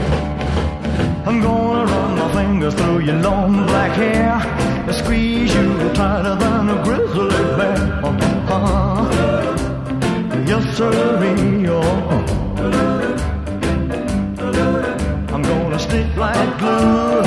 I'm 1.26 1.42
gonna 1.42 1.86
run 1.92 2.18
my 2.20 2.32
fingers 2.34 2.74
through 2.76 3.00
your 3.00 3.16
long 3.22 3.66
black 3.66 3.94
hair. 3.94 4.42
Squeeze 4.92 5.54
you 5.56 5.90
tighter 5.94 6.36
than 6.36 6.70
a 6.70 6.84
grizzly 6.84 7.30
bear. 7.58 8.02
Uh-uh. 8.06 9.10
Yes, 10.46 10.78
sirree. 10.78 11.68
Uh-uh. 11.68 12.42
I'm 12.56 12.93
stick 15.94 16.16
like 16.18 16.58
glue. 16.58 17.24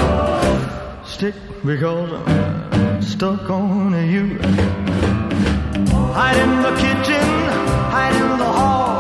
Stick 1.05 1.35
because 1.64 2.11
I'm 2.26 3.00
stuck 3.00 3.48
on 3.48 3.92
you. 4.14 4.26
Hide 6.18 6.38
in 6.44 6.52
the 6.66 6.74
kitchen, 6.85 7.29
hide 7.94 8.16
in 8.22 8.31
the 8.42 8.50
hall. 8.59 8.98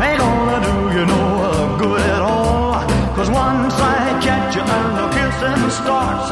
Ain't 0.00 0.18
gonna 0.20 0.58
do 0.68 0.76
you 0.96 1.06
no 1.06 1.76
good 1.82 2.02
at 2.14 2.22
all. 2.22 2.74
Cause 3.16 3.30
once 3.30 3.74
I 3.94 4.20
catch 4.26 4.54
you 4.54 4.62
and 4.78 4.90
the 5.00 5.06
kissing 5.16 5.70
starts, 5.80 6.28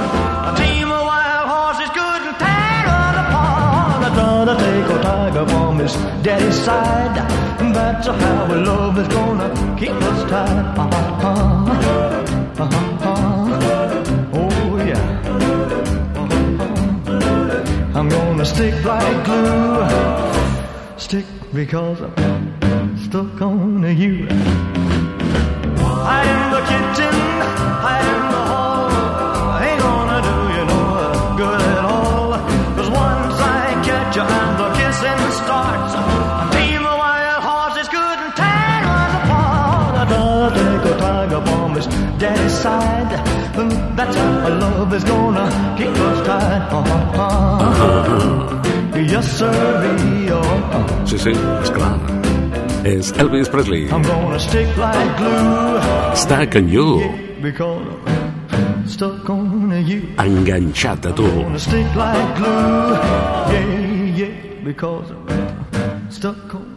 a 0.50 0.52
team 0.62 0.88
of 0.96 1.02
wild 1.10 1.46
horses 1.54 1.90
couldn't 1.98 2.38
tear 2.44 2.84
us 3.00 3.16
apart. 3.22 4.02
I 4.06 4.10
gotta 4.20 4.54
take 4.64 4.88
a 4.96 5.02
tiger 5.02 5.46
from 5.52 5.78
his 5.80 5.94
daddy's 6.24 6.58
side. 6.66 7.16
That's 7.74 8.06
how 8.06 8.44
our 8.50 8.56
love 8.56 8.98
is 8.98 9.08
gonna 9.08 9.48
keep 9.80 9.98
us 10.10 10.30
tied. 10.30 10.78
Uh-huh. 10.78 12.31
Uh-huh. 12.58 14.30
Oh 14.34 14.76
yeah. 14.84 15.00
Uh-huh. 16.14 17.98
I'm 17.98 18.08
gonna 18.08 18.44
stick 18.44 18.74
like 18.84 19.24
glue. 19.24 19.88
Stick 20.98 21.24
because 21.54 22.00
I'm 22.02 22.96
stuck 22.98 23.40
on 23.40 23.82
you. 23.96 24.26
Hide 26.04 26.28
in 26.34 26.50
the 26.52 26.62
kitchen, 26.70 27.14
hide 27.84 28.08
in 28.14 28.22
the 28.34 28.42
hall. 28.50 28.90
Ain't 29.62 29.80
gonna 29.80 30.20
do 30.28 30.36
you 30.54 30.64
no 30.72 30.82
good 31.38 31.60
at 31.72 31.84
all. 31.84 32.32
Cause 32.76 32.90
once 32.90 33.40
I 33.40 33.80
catch 33.86 34.16
you 34.16 34.22
and 34.22 34.58
the 34.60 34.68
kissing 34.76 35.22
starts, 35.40 35.94
daddy's 42.22 42.54
side. 42.54 43.10
That's 43.96 44.16
how 44.16 44.46
our 44.46 44.50
love 44.50 44.94
is 44.94 45.04
gonna 45.04 45.46
keep 45.76 45.88
us 46.08 46.26
tied. 46.26 46.62
Uh-huh. 46.70 48.62
Yes, 49.12 49.26
sir. 49.38 49.50
Uh-huh. 50.30 51.06
Sí, 51.06 51.18
sí, 51.18 51.32
és 51.62 51.70
clar. 51.74 51.98
És 52.84 53.10
Elvis 53.18 53.48
Presley. 53.50 53.88
I'm 53.90 54.02
gonna 54.02 54.38
stick 54.38 54.70
like 54.76 55.16
glue 55.18 55.80
Stuck 56.14 56.54
on 56.54 56.68
you. 56.68 57.02
I'm 57.42 58.86
stuck 58.86 59.28
on 59.30 59.70
you. 59.86 60.00
Enganxat 60.18 61.06
a 61.06 61.12
tu. 61.12 61.26
Gonna 61.26 61.58
stick 61.58 61.90
like 61.96 62.36
glue. 62.38 62.94
Yeah, 63.52 64.18
yeah, 64.20 64.34
because 64.64 65.10
I'm 65.10 66.10
stuck 66.10 66.54
on 66.54 66.62
you. 66.66 66.71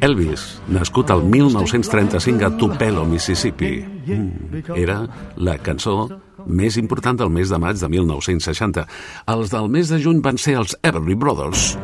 Elvis, 0.00 0.60
nascut 0.72 1.10
al 1.10 1.22
1935 1.24 2.46
a 2.46 2.50
Tupelo, 2.56 3.04
Mississippi. 3.04 3.84
Mm, 4.06 4.62
era 4.76 5.02
la 5.36 5.58
cançó 5.58 6.08
més 6.46 6.78
important 6.80 7.18
del 7.20 7.30
mes 7.30 7.52
de 7.52 7.58
maig 7.60 7.76
de 7.80 7.88
1960. 7.92 8.86
Els 9.28 9.52
del 9.52 9.68
mes 9.68 9.92
de 9.92 10.00
juny 10.00 10.22
van 10.24 10.40
ser 10.40 10.56
els 10.62 10.76
Everly 10.82 11.14
Brothers. 11.14 11.76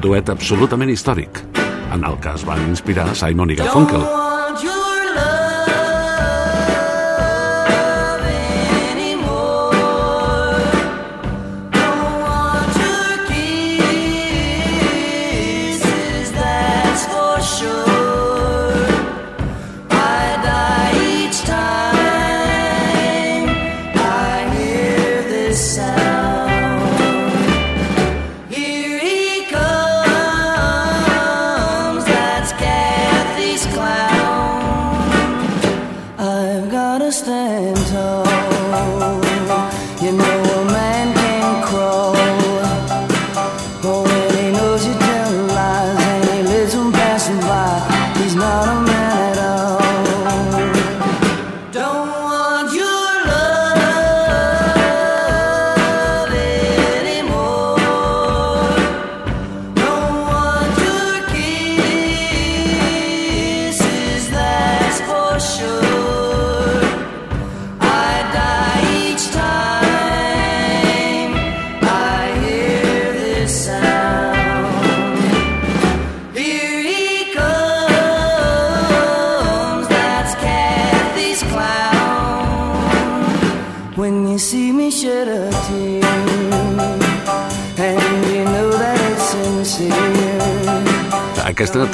Duet 0.00 0.30
absolutament 0.32 0.90
històric, 0.90 1.42
en 1.92 2.04
el 2.04 2.18
que 2.22 2.34
es 2.34 2.46
van 2.48 2.62
inspirar 2.70 3.10
Simon 3.14 3.50
i 3.50 3.58
Garfunkel. 3.60 4.29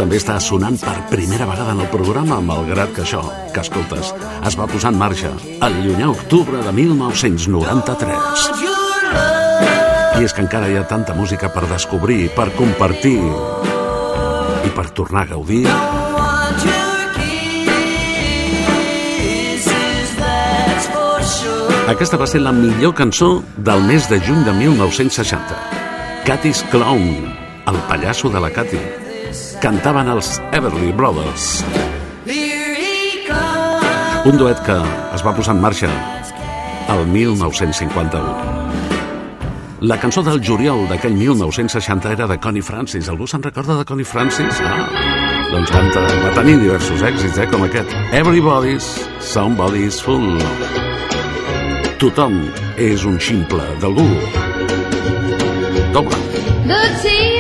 També 0.07 0.21
està 0.21 0.37
sonant 0.39 0.77
per 0.79 0.93
primera 1.11 1.49
vegada 1.51 1.73
en 1.75 1.81
el 1.83 1.89
programa, 1.91 2.37
malgrat 2.39 2.93
que 2.95 3.03
això, 3.03 3.25
que 3.51 3.59
escoltes, 3.59 4.13
es 4.47 4.55
va 4.55 4.69
posar 4.71 4.93
en 4.93 4.99
marxa 5.01 5.33
el 5.67 5.79
llunyà 5.83 6.07
octubre 6.13 6.61
de 6.63 6.73
1993. 6.77 8.45
Your 8.63 9.09
love. 9.11 10.21
I 10.21 10.29
és 10.29 10.31
que 10.37 10.45
encara 10.45 10.69
hi 10.71 10.77
ha 10.79 10.85
tanta 10.87 11.17
música 11.17 11.51
per 11.51 11.65
descobrir, 11.67 12.29
per 12.37 12.53
compartir 12.55 13.19
i 13.19 14.71
per 14.77 14.85
tornar 14.95 15.25
a 15.25 15.31
gaudir. 15.33 15.65
Aquesta 21.91 22.21
va 22.23 22.31
ser 22.31 22.45
la 22.45 22.55
millor 22.55 22.95
cançó 22.95 23.41
del 23.57 23.83
mes 23.91 24.07
de 24.07 24.21
juny 24.23 24.47
de 24.47 24.55
1960. 24.55 25.59
Cathy's 26.31 26.63
Clown, 26.71 27.27
el 27.67 27.83
pallasso 27.91 28.31
de 28.31 28.45
la 28.47 28.53
Cathy. 28.55 28.85
Cantaven 29.61 30.09
els 30.13 30.37
Everly 30.53 30.93
Brothers, 30.93 31.65
un 34.27 34.37
duet 34.37 34.59
que 34.67 34.77
es 35.15 35.23
va 35.25 35.33
posar 35.37 35.55
en 35.55 35.63
marxa 35.63 35.89
el 36.93 37.07
1951. 37.09 38.67
La 39.87 39.99
cançó 40.03 40.23
del 40.27 40.41
juliol 40.45 40.89
d'aquell 40.91 41.15
1960 41.17 42.13
era 42.13 42.27
de 42.27 42.39
Connie 42.43 42.65
Francis. 42.65 43.09
Algú 43.13 43.27
se'n 43.31 43.43
recorda 43.45 43.77
de 43.79 43.85
Connie 43.89 44.09
Francis? 44.09 44.61
Ah, 44.65 44.89
doncs 45.53 45.71
van, 45.73 45.91
va 45.95 46.33
tenir 46.37 46.57
diversos 46.61 47.03
èxits, 47.07 47.39
eh, 47.39 47.47
com 47.53 47.63
aquest. 47.69 47.93
Everybody's 48.13 48.89
Somebody's 49.21 50.01
Fool. 50.03 50.37
Tothom 52.03 52.51
és 52.77 53.05
un 53.05 53.17
ximple 53.21 53.65
d'algú. 53.81 54.09
Toma. 55.93 56.17
The 56.67 56.83
tears 57.01 57.36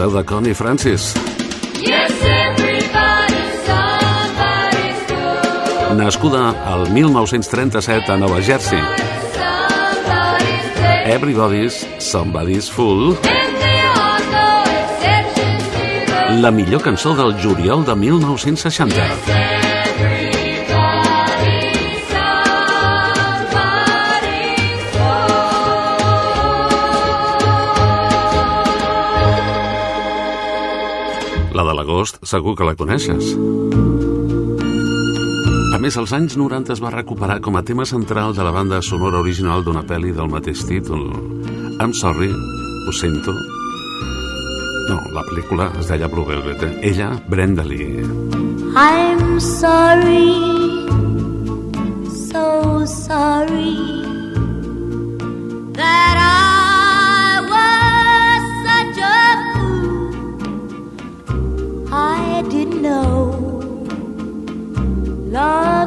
veu 0.00 0.10
de 0.10 0.22
Connie 0.24 0.54
Francis. 0.54 1.14
Yes. 1.84 2.20
Nascuda 5.94 6.54
al 6.64 6.88
1937 6.90 8.12
a 8.12 8.16
Nova 8.16 8.40
Jersey. 8.40 8.78
Everybody's 11.04 11.86
Somebody's 11.98 12.70
Fool, 12.70 13.18
la 16.40 16.50
millor 16.50 16.80
cançó 16.80 17.14
del 17.14 17.36
juliol 17.42 17.84
de 17.84 17.96
1960. 17.96 19.59
L'agost 32.00 32.22
segur 32.24 32.54
que 32.56 32.64
la 32.64 32.72
coneixes. 32.80 33.34
A 35.76 35.80
més, 35.82 35.98
als 36.00 36.14
anys 36.16 36.38
90 36.40 36.72
es 36.72 36.80
va 36.80 36.94
recuperar 36.94 37.42
com 37.44 37.58
a 37.60 37.62
tema 37.62 37.84
central 37.84 38.32
de 38.32 38.40
la 38.46 38.54
banda 38.56 38.78
sonora 38.80 39.20
original 39.20 39.60
d'una 39.66 39.82
pel·li 39.84 40.14
del 40.16 40.32
mateix 40.32 40.64
títol. 40.64 41.04
I'm 41.76 41.92
sorry, 41.92 42.32
ho 42.32 42.96
sento. 42.96 43.36
No, 44.88 44.96
la 45.12 45.26
pel·lícula 45.28 45.68
es 45.76 45.92
deia 45.92 46.08
Blue 46.08 46.24
Velvet. 46.24 46.64
eh? 46.70 46.72
Ella, 46.88 47.12
Brenda 47.28 47.68
Lee. 47.68 48.00
I'm 48.72 49.36
sorry, 49.38 50.32
so 52.32 52.86
sorry 52.86 53.99
know. 62.80 63.84
Love 65.30 65.79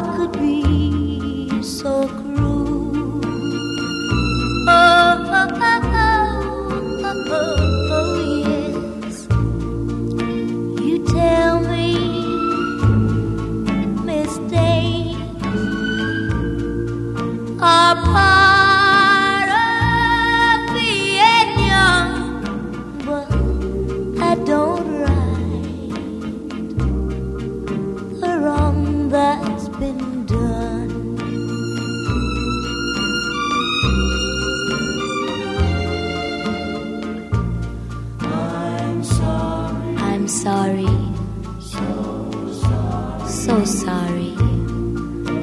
sorry. 40.43 40.85
I'm 40.85 41.61
sorry. 41.61 43.29
So 43.29 43.63
sorry. 43.63 44.35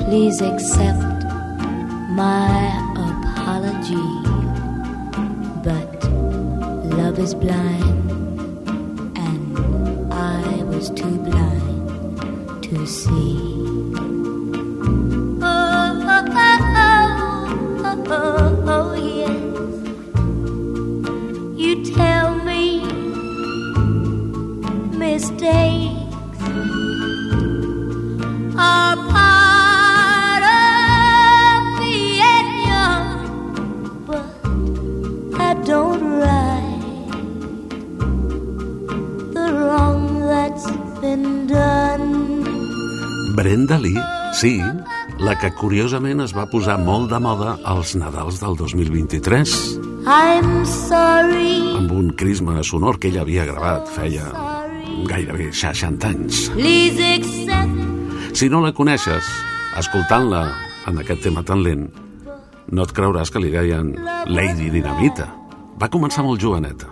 Please 0.04 0.42
accept 0.42 1.24
my 2.22 2.52
apology. 3.08 4.10
But 5.64 6.04
love 6.98 7.18
is 7.18 7.34
blind, 7.34 8.10
and 9.16 10.12
I 10.12 10.64
was 10.64 10.90
too 10.90 11.16
blind 11.28 12.62
to 12.64 12.86
see. 12.86 13.29
Curiosament 45.61 46.22
es 46.24 46.32
va 46.32 46.46
posar 46.48 46.78
molt 46.80 47.11
de 47.12 47.18
moda 47.20 47.58
als 47.68 47.92
Nadals 47.98 48.38
del 48.40 48.54
2023, 48.56 49.52
I'm 50.08 50.64
sorry, 50.64 51.58
amb 51.76 51.92
un 51.92 52.08
crisma 52.16 52.62
sonor 52.64 52.96
que 52.98 53.11
ella 53.11 53.20
havia 53.26 53.44
gravat 53.44 53.90
feia 53.92 54.30
gairebé 55.11 55.50
60 55.52 56.08
anys. 56.08 56.48
Si 58.32 58.48
no 58.48 58.62
la 58.64 58.72
coneixes, 58.72 59.28
escoltant-la 59.80 60.46
en 60.88 61.02
aquest 61.02 61.26
tema 61.28 61.44
tan 61.44 61.61
lent, 61.66 61.90
no 62.70 62.86
et 62.86 62.94
creuràs 62.96 63.32
que 63.32 63.42
li 63.42 63.52
deien 63.52 63.92
Lady 64.32 64.70
Dinamita. 64.72 65.28
Va 65.80 65.92
començar 65.92 66.24
molt 66.24 66.40
joveneta. 66.40 66.88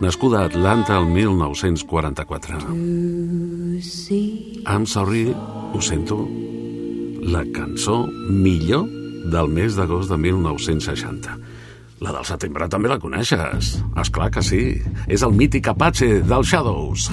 Nascuda 0.00 0.42
a 0.42 0.48
Atlanta 0.48 0.96
el 0.96 1.06
1944. 1.12 3.36
to 3.76 3.82
see. 3.82 4.62
I'm 4.66 4.86
sorry, 4.86 5.34
ho 5.72 5.80
sento, 5.80 6.28
la 7.26 7.42
cançó 7.54 8.06
millor 8.30 8.86
del 9.32 9.50
mes 9.50 9.74
d'agost 9.74 10.12
de 10.12 10.18
1960. 10.20 11.34
La 12.04 12.12
del 12.12 12.28
setembre 12.28 12.68
també 12.70 12.92
la 12.92 13.00
coneixes. 13.02 13.72
És 13.98 14.12
clar 14.12 14.30
que 14.30 14.44
sí. 14.44 14.62
És 15.08 15.26
el 15.26 15.34
mític 15.34 15.72
Apache 15.72 16.20
dels 16.22 16.52
Shadows. 16.52 17.10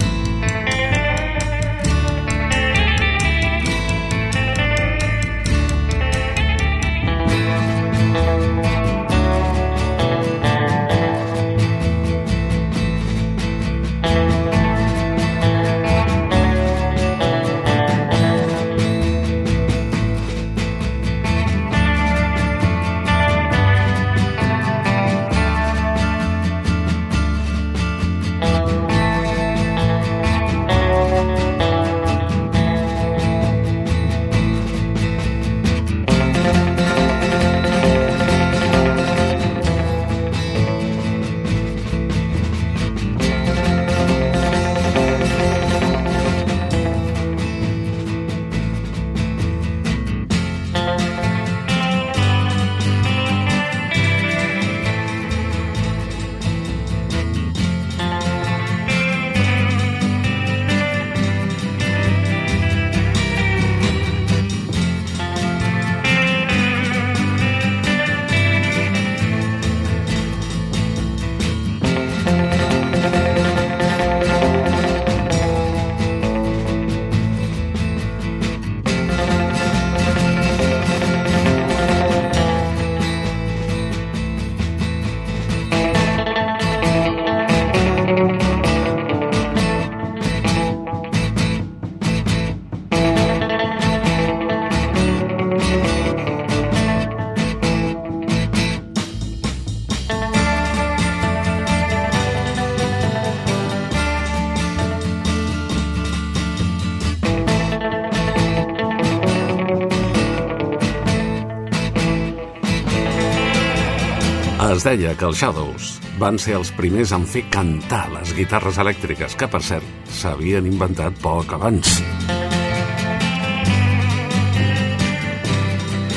Deia 114.84 115.14
que 115.16 115.24
els 115.24 115.40
Shadows 115.40 115.94
van 116.20 116.36
ser 116.36 116.58
els 116.58 116.68
primers 116.76 117.14
en 117.16 117.24
fer 117.24 117.46
cantar 117.54 118.02
les 118.12 118.34
guitarres 118.36 118.76
elèctriques, 118.84 119.38
que, 119.40 119.48
per 119.48 119.62
cert, 119.64 119.86
s'havien 120.12 120.68
inventat 120.68 121.16
poc 121.24 121.54
abans. 121.56 122.02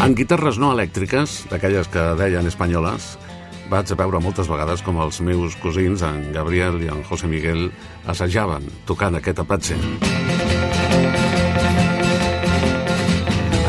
En 0.03 0.17
guitarres 0.19 0.59
no 0.59 0.73
elèctriques, 0.75 1.45
d'aquelles 1.53 1.87
que 1.95 2.09
deien 2.19 2.51
espanyoles, 2.51 3.13
vaig 3.71 3.95
veure 4.03 4.23
moltes 4.25 4.51
vegades 4.51 4.83
com 4.83 4.99
els 4.99 5.23
meus 5.23 5.55
cosins, 5.63 6.03
en 6.03 6.33
Gabriel 6.35 6.83
i 6.83 6.91
en 6.91 7.07
José 7.07 7.31
Miguel, 7.31 7.69
assajaven 8.11 8.67
tocant 8.91 9.15
aquest 9.23 9.47
apatxe. 9.47 9.79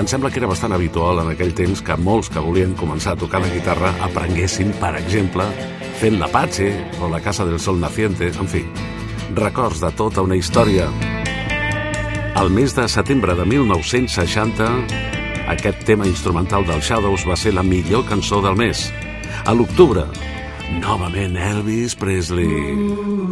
Em 0.08 0.12
sembla 0.14 0.30
que 0.32 0.40
era 0.40 0.48
bastant 0.48 0.72
habitual 0.72 1.18
en 1.20 1.34
aquell 1.34 1.50
temps 1.52 1.82
que 1.84 1.96
molts 2.00 2.30
que 2.32 2.40
volien 2.40 2.78
començar 2.80 3.18
a 3.18 3.20
tocar 3.20 3.42
la 3.44 3.50
guitarra 3.52 3.90
aprenguessin, 4.06 4.70
per 4.80 4.94
exemple, 4.96 5.44
fent 6.00 6.16
l'Apache 6.22 6.70
o 7.04 7.10
la 7.12 7.20
Casa 7.20 7.44
del 7.44 7.60
Sol 7.60 7.82
Naciente, 7.82 8.30
en 8.32 8.48
fi, 8.48 8.62
records 9.36 9.84
de 9.84 9.92
tota 10.00 10.24
una 10.24 10.38
història. 10.40 10.88
El 12.40 12.54
mes 12.56 12.72
de 12.78 12.88
setembre 12.88 13.36
de 13.36 13.44
1960, 13.52 14.70
aquest 15.58 15.84
tema 15.84 16.08
instrumental 16.08 16.64
dels 16.72 16.88
Shadows 16.88 17.28
va 17.28 17.36
ser 17.36 17.58
la 17.60 17.68
millor 17.68 18.08
cançó 18.08 18.40
del 18.40 18.56
mes. 18.56 18.88
A 19.44 19.52
l'octubre, 19.52 20.08
novament 20.80 21.36
Elvis 21.36 22.00
Presley 22.00 23.28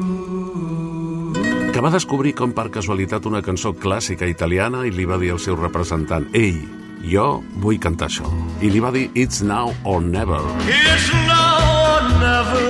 que 1.76 1.82
va 1.84 1.90
descobrir 1.92 2.32
com 2.40 2.54
per 2.56 2.70
casualitat 2.72 3.26
una 3.28 3.42
cançó 3.44 3.74
clàssica 3.76 4.30
italiana 4.32 4.86
i 4.88 4.94
li 4.96 5.04
va 5.04 5.18
dir 5.20 5.34
al 5.34 5.42
seu 5.44 5.58
representant 5.60 6.24
«Ei, 6.32 6.62
jo 7.04 7.26
vull 7.60 7.82
cantar 7.84 8.08
això». 8.08 8.30
I 8.64 8.70
li 8.72 8.80
va 8.80 8.94
dir 8.96 9.10
«It's 9.12 9.42
now 9.44 9.74
or 9.84 10.00
never». 10.00 10.40
It's 10.72 11.10
now 11.28 11.60
or 11.82 12.08
never. 12.22 12.64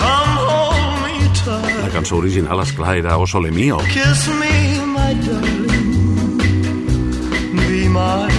Come 0.00 0.34
hold 0.50 0.98
me 1.04 1.30
tight. 1.44 1.78
La 1.84 1.92
cançó 1.94 2.18
original, 2.18 2.64
esclar, 2.66 2.96
era 2.98 3.14
«O 3.22 3.26
Sole 3.30 3.54
Mio». 3.54 3.78
Kiss 3.86 4.26
me, 4.40 4.82
my 4.90 5.14
darling. 5.22 6.42
Be 7.68 7.86
mine 7.86 8.35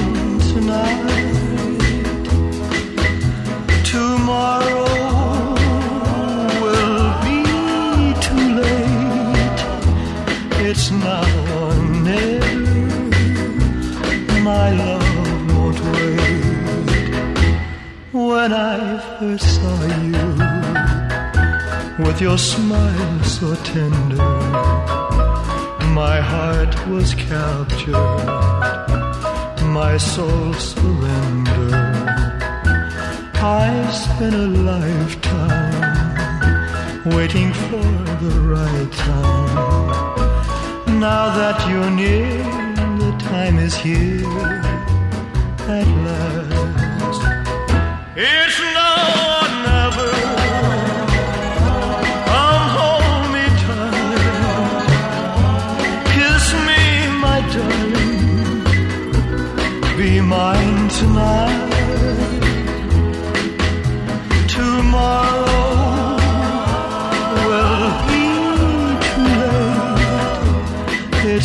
It's 10.70 10.92
now 10.92 11.24
or 11.62 11.74
never. 12.04 12.60
My 14.44 14.70
love 14.84 15.10
won't 15.56 15.80
wait. 15.94 16.42
When 18.12 18.52
I 18.52 19.00
first 19.18 19.48
saw 19.56 19.80
you, 20.12 20.28
with 22.04 22.20
your 22.20 22.38
smile 22.38 23.24
so 23.24 23.56
tender, 23.72 24.32
my 26.02 26.20
heart 26.20 26.76
was 26.90 27.16
captured, 27.16 28.26
my 29.80 29.96
soul 29.96 30.54
surrendered. 30.54 31.74
I've 33.36 33.94
spent 33.96 34.36
a 34.36 34.48
lifetime 34.72 35.76
waiting 37.16 37.54
for 37.54 37.88
the 38.22 38.34
right 38.54 38.92
time. 38.92 40.17
Now 41.00 41.30
that 41.38 41.70
you're 41.70 41.92
near, 41.92 42.44
the 42.98 43.12
time 43.20 43.60
is 43.60 43.76
here 43.76 44.26
at 45.78 45.88
last. 46.06 47.22
It's 48.16 48.60
now 48.78 49.06
or 49.30 49.48
never. 49.68 50.12
Come 52.32 52.66
hold 52.78 53.26
me 53.34 53.46
tight. 53.64 54.90
Kiss 56.16 56.46
me, 56.68 56.82
my 57.26 57.40
darling. 57.54 58.64
Be 59.98 60.12
mine 60.20 60.90
tonight. 60.90 61.47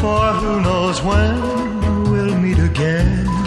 For 0.00 0.32
who 0.34 0.60
knows 0.60 1.02
when 1.02 2.04
we'll 2.10 2.38
meet 2.38 2.58
again 2.58 3.45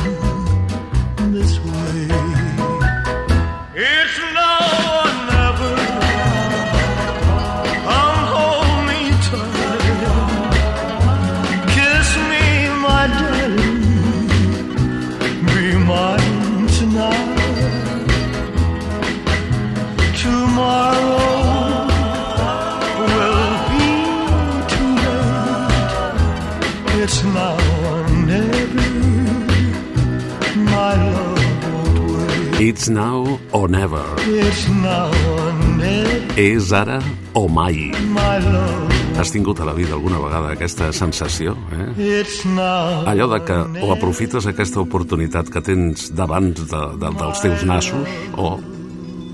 It's 32.89 32.97
now 32.97 33.37
or 33.53 33.69
never. 33.69 34.01
It's 34.17 34.65
now 34.81 35.13
or 35.29 35.53
never. 35.77 36.33
És 36.41 36.71
ara 36.73 36.95
o 37.37 37.43
mai. 37.45 37.91
My 38.09 38.39
love. 38.41 38.89
Has 39.13 39.29
tingut 39.29 39.59
a 39.61 39.67
la 39.67 39.75
vida 39.77 39.93
alguna 39.93 40.17
vegada 40.17 40.55
aquesta 40.55 40.87
sensació, 40.89 41.53
eh? 41.69 41.85
It's 42.01 42.39
now. 42.49 43.05
Allò 43.05 43.27
de 43.29 43.43
que 43.45 43.59
o 43.85 43.91
aprofites 43.93 44.47
aquesta 44.49 44.81
oportunitat 44.81 45.53
que 45.53 45.61
tens 45.61 46.09
davant 46.17 46.49
de, 46.57 46.81
de, 46.97 47.13
dels 47.21 47.43
teus 47.45 47.61
nassos 47.69 48.09
o, 48.33 48.55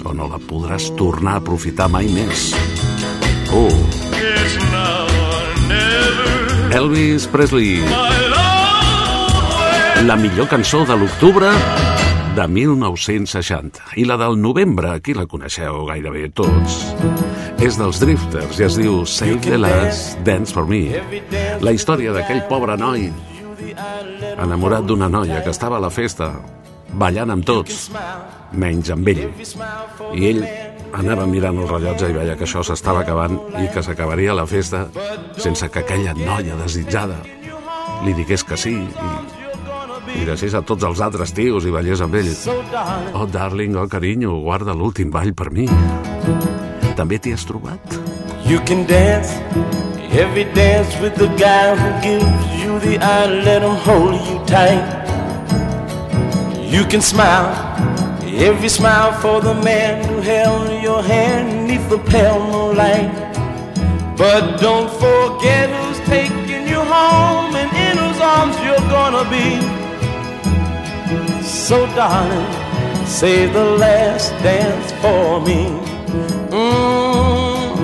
o 0.04 0.14
no 0.20 0.28
la 0.28 0.42
podràs 0.52 0.90
tornar 1.00 1.38
a 1.38 1.44
aprofitar 1.46 1.88
mai 1.88 2.12
més. 2.12 2.50
Oh, 3.56 3.72
It's 4.20 4.60
now 4.68 5.08
or 5.32 5.48
never. 5.72 6.76
Elvis 6.76 7.32
Presley, 7.32 7.80
la 10.04 10.20
millor 10.20 10.52
cançó 10.52 10.84
de 10.84 11.00
l'octubre 11.00 11.56
de 12.36 12.48
1960 12.48 13.94
i 13.96 14.04
la 14.04 14.18
del 14.20 14.36
novembre, 14.42 14.90
aquí 14.92 15.14
la 15.16 15.24
coneixeu 15.30 15.86
gairebé 15.88 16.26
tots. 16.36 16.82
És 17.64 17.78
dels 17.80 18.02
Drifters 18.02 18.60
i 18.60 18.66
es 18.66 18.76
diu 18.76 19.06
Save 19.08 19.40
the 19.46 19.60
Last 19.62 20.20
Dance 20.28 20.52
for 20.52 20.68
Me. 20.68 21.00
La 21.64 21.72
història 21.72 22.12
d'aquell 22.16 22.44
pobre 22.50 22.76
noi 22.82 23.08
enamorat 24.36 24.84
d'una 24.84 25.08
noia 25.08 25.40
que 25.46 25.54
estava 25.56 25.80
a 25.80 25.84
la 25.86 25.94
festa 25.94 26.34
ballant 27.00 27.32
amb 27.32 27.48
tots, 27.48 27.88
menys 28.52 28.92
amb 28.92 29.08
ell. 29.14 29.24
I 30.12 30.28
ell 30.34 30.44
anava 30.92 31.30
mirant 31.32 31.62
el 31.64 31.72
rellotge 31.72 32.12
i 32.12 32.18
veia 32.20 32.36
que 32.36 32.44
això 32.50 32.66
s'estava 32.68 33.06
acabant 33.06 33.40
i 33.64 33.70
que 33.72 33.84
s'acabaria 33.84 34.36
la 34.36 34.48
festa 34.48 34.86
sense 35.38 35.72
que 35.72 35.86
aquella 35.86 36.18
noia 36.20 36.60
desitjada 36.60 37.22
li 38.04 38.14
digués 38.16 38.44
que 38.44 38.60
sí 38.60 38.76
i, 38.76 39.35
i 40.16 40.26
deixés 40.28 40.56
a 40.56 40.62
tots 40.66 40.86
els 40.88 41.02
altres 41.04 41.34
tios 41.36 41.66
i 41.68 41.74
ballés 41.74 42.02
amb 42.02 42.16
ell. 42.16 42.32
Oh, 43.14 43.26
darling, 43.32 43.76
oh, 43.76 43.88
carinyo, 43.92 44.40
guarda 44.46 44.76
l'últim 44.76 45.12
ball 45.12 45.34
per 45.34 45.52
mi. 45.52 45.68
També 46.96 47.20
t'hi 47.20 47.36
has 47.36 47.46
trobat? 47.48 48.00
You 48.48 48.60
can 48.66 48.86
dance 48.88 49.34
every 50.16 50.46
dance 50.54 50.96
with 51.02 51.16
the 51.16 51.28
guy 51.36 51.76
who 51.76 51.90
gives 52.02 52.64
you 52.64 52.80
the 52.80 53.00
eye, 53.00 53.28
let 53.44 53.62
him 53.62 53.76
hold 53.88 54.16
you 54.30 54.40
tight. 54.46 54.86
You 56.70 56.86
can 56.86 57.02
smile 57.02 57.52
every 58.36 58.70
smile 58.70 59.14
for 59.22 59.42
the 59.42 59.54
man 59.54 60.04
who 60.08 60.20
held 60.20 60.84
your 60.84 61.02
hand 61.02 61.68
neath 61.68 61.90
the 61.90 62.00
pale 62.00 62.40
moonlight. 62.40 63.12
But 64.18 64.60
don't 64.60 64.92
forget 64.92 65.70
who's 65.70 66.00
taking 66.08 66.68
you 66.68 66.80
home 66.80 67.56
and 67.56 67.72
in 67.88 67.98
whose 67.98 68.22
arms 68.22 68.56
you're 68.64 68.88
gonna 68.90 69.30
be. 69.30 69.85
So, 71.56 71.86
darling, 71.96 72.66
Save 73.06 73.54
the 73.54 73.64
last 73.64 74.32
dance 74.44 74.92
for 74.94 75.40
me. 75.40 75.68
Mm. 76.50 77.76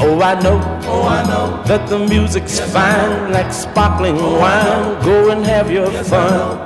Oh, 0.00 0.20
I 0.20 0.34
know. 0.42 0.60
Oh, 0.84 1.02
I 1.02 1.22
know 1.22 1.62
that 1.66 1.88
the 1.88 1.98
music's 2.00 2.58
fine, 2.58 3.32
like 3.32 3.52
sparkling 3.52 4.16
wine. 4.16 5.02
Go 5.04 5.30
and 5.30 5.44
have 5.46 5.70
your 5.70 5.90
fun. 6.04 6.58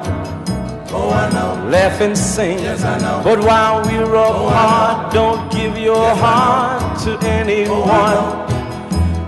Oh, 0.93 1.11
I 1.11 1.31
know. 1.31 1.69
Laugh 1.69 2.01
and 2.01 2.17
sing. 2.17 2.59
Yes, 2.59 2.85
I 2.85 2.99
know. 2.99 3.21
But 3.23 3.41
while 3.45 3.83
we're 3.85 4.15
apart, 4.15 5.13
don't 5.13 5.53
give 5.53 5.77
your 5.77 6.15
heart 6.17 6.99
to 7.05 7.19
anyone. 7.29 8.49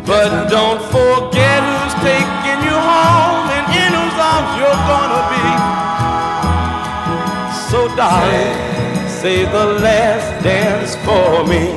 But 0.07 0.49
don't 0.49 0.83
forget 0.91 1.61
who's 1.61 1.95
taking 2.01 2.61
you 2.67 2.77
home 2.91 3.47
and 3.57 3.67
in 3.83 3.93
whose 4.01 4.19
arms 4.19 4.53
you're 4.59 4.83
gonna 4.91 5.77
be. 5.77 5.82
So, 7.73 7.89
darling, 7.97 9.09
say 9.09 9.47
the 9.47 9.65
last 9.81 10.45
dance 10.45 10.95
for 10.97 11.43
me. 11.49 11.73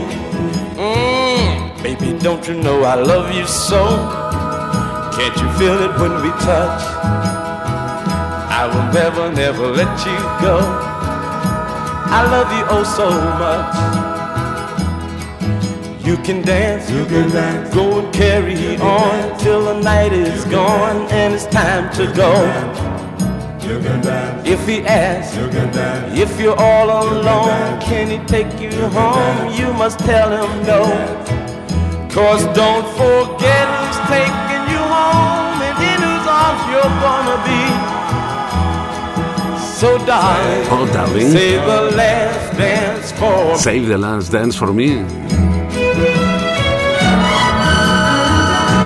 Mm, 0.76 1.82
baby, 1.82 2.20
don't 2.20 2.46
you 2.50 2.56
know 2.56 2.84
I 2.84 2.96
love 2.96 3.34
you 3.34 3.48
so? 3.48 3.86
Can't 5.16 5.38
you 5.38 5.50
feel 5.58 5.82
it 5.88 5.98
when 5.98 6.12
we 6.22 6.32
touch? 6.44 6.84
I 8.52 8.68
will 8.68 8.92
never, 8.92 9.32
never 9.32 9.68
let 9.68 9.98
you 10.06 10.18
go. 10.46 10.60
I 12.12 12.28
love 12.30 12.52
you 12.52 12.66
oh 12.76 12.84
so 12.84 13.10
much. 13.40 13.76
You 16.06 16.18
can 16.18 16.42
dance, 16.42 16.92
you 16.92 17.06
can 17.06 17.30
dance, 17.30 17.74
go 17.74 18.00
and 18.00 18.14
carry 18.14 18.76
on 18.82 19.40
till 19.40 19.64
the 19.64 19.80
night 19.80 20.12
is 20.12 20.44
gone 20.44 21.08
and 21.10 21.34
it's 21.34 21.46
time 21.46 21.90
to 21.94 22.06
go. 22.14 22.95
You 23.68 23.80
can 23.80 24.02
dance. 24.02 24.48
If 24.48 24.68
he 24.68 24.82
asks, 24.86 25.36
you 25.38 25.48
can 25.50 25.72
dance. 25.74 26.18
if 26.18 26.40
you're 26.40 26.60
all 26.60 26.88
alone, 27.04 27.80
can 27.82 28.10
he 28.14 28.20
take 28.28 28.52
you 28.62 28.72
home? 28.90 29.52
You 29.60 29.74
must 29.74 29.98
tell 30.00 30.30
him 30.30 30.52
no. 30.66 30.82
Cause 32.16 32.44
don't 32.56 32.88
forget 33.02 33.66
who's 33.76 34.00
taking 34.08 34.64
you 34.74 34.82
home 34.96 35.58
and 35.68 35.78
in 35.92 36.00
whose 36.08 36.28
arms 36.42 36.62
you're 36.72 36.96
gonna 37.06 37.38
be. 37.50 37.64
So 39.82 39.98
darling, 40.06 40.68
Oh, 40.72 40.86
darling. 40.94 41.30
say 41.32 41.52
the 41.58 41.82
last 41.98 42.58
dance 42.58 43.12
for 43.12 43.52
me. 43.52 43.58
Save 43.58 43.88
the 43.88 43.98
Last 43.98 44.32
Dance 44.32 44.56
for 44.56 44.72
Me. 44.74 45.04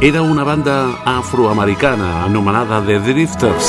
Era 0.02 0.22
una 0.22 0.44
banda 0.46 0.96
afroamericana 1.06 2.24
anomenada 2.26 2.80
The 2.82 3.00
Drifters 3.00 3.68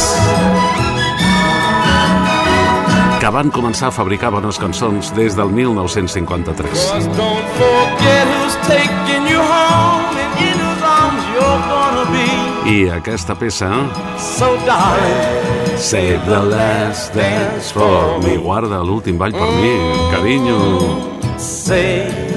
que 3.30 3.36
van 3.36 3.50
començar 3.54 3.88
a 3.88 3.94
fabricar 3.94 4.32
bones 4.34 4.56
cançons 4.58 5.12
des 5.14 5.36
del 5.38 5.52
1953. 5.54 6.80
Cause 6.90 7.06
don't 7.14 7.50
forget 7.60 8.26
who's 8.34 8.56
taking 8.66 9.28
you 9.30 9.38
home 9.38 10.16
and 10.18 10.40
in 10.42 10.56
whose 10.58 10.82
arms 10.82 11.22
you're 11.30 11.60
gonna 11.70 12.06
be. 12.10 12.26
I 12.66 12.88
aquesta 12.90 13.36
peça, 13.38 13.70
So 14.18 14.56
darling, 14.66 15.78
Save 15.78 16.24
the 16.26 16.42
Last 16.42 17.14
Dance 17.14 17.70
for 17.72 18.18
Me, 18.24 18.36
guarda 18.36 18.82
l'últim 18.82 19.16
ball 19.16 19.32
per 19.32 19.46
mi, 19.62 19.76
carinyo. 20.10 20.58
say 21.38 22.29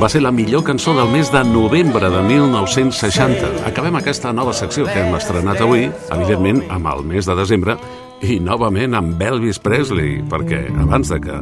Va 0.00 0.08
ser 0.12 0.22
la 0.24 0.32
millor 0.34 0.64
cançó 0.66 0.94
del 0.96 1.10
mes 1.12 1.30
de 1.32 1.42
novembre 1.48 2.10
de 2.10 2.22
1960. 2.26 3.52
Acabem 3.68 4.00
aquesta 4.00 4.32
nova 4.32 4.54
secció 4.56 4.86
que 4.88 5.00
hem 5.02 5.14
estrenat 5.18 5.60
avui, 5.64 5.88
evidentment 6.14 6.64
amb 6.74 6.90
el 6.92 7.04
mes 7.14 7.28
de 7.30 7.36
desembre, 7.38 7.78
i 8.24 8.38
novament 8.40 8.94
amb 8.96 9.20
Elvis 9.22 9.58
Presley, 9.60 10.22
perquè 10.30 10.64
abans 10.82 11.10
de 11.12 11.18
que 11.20 11.34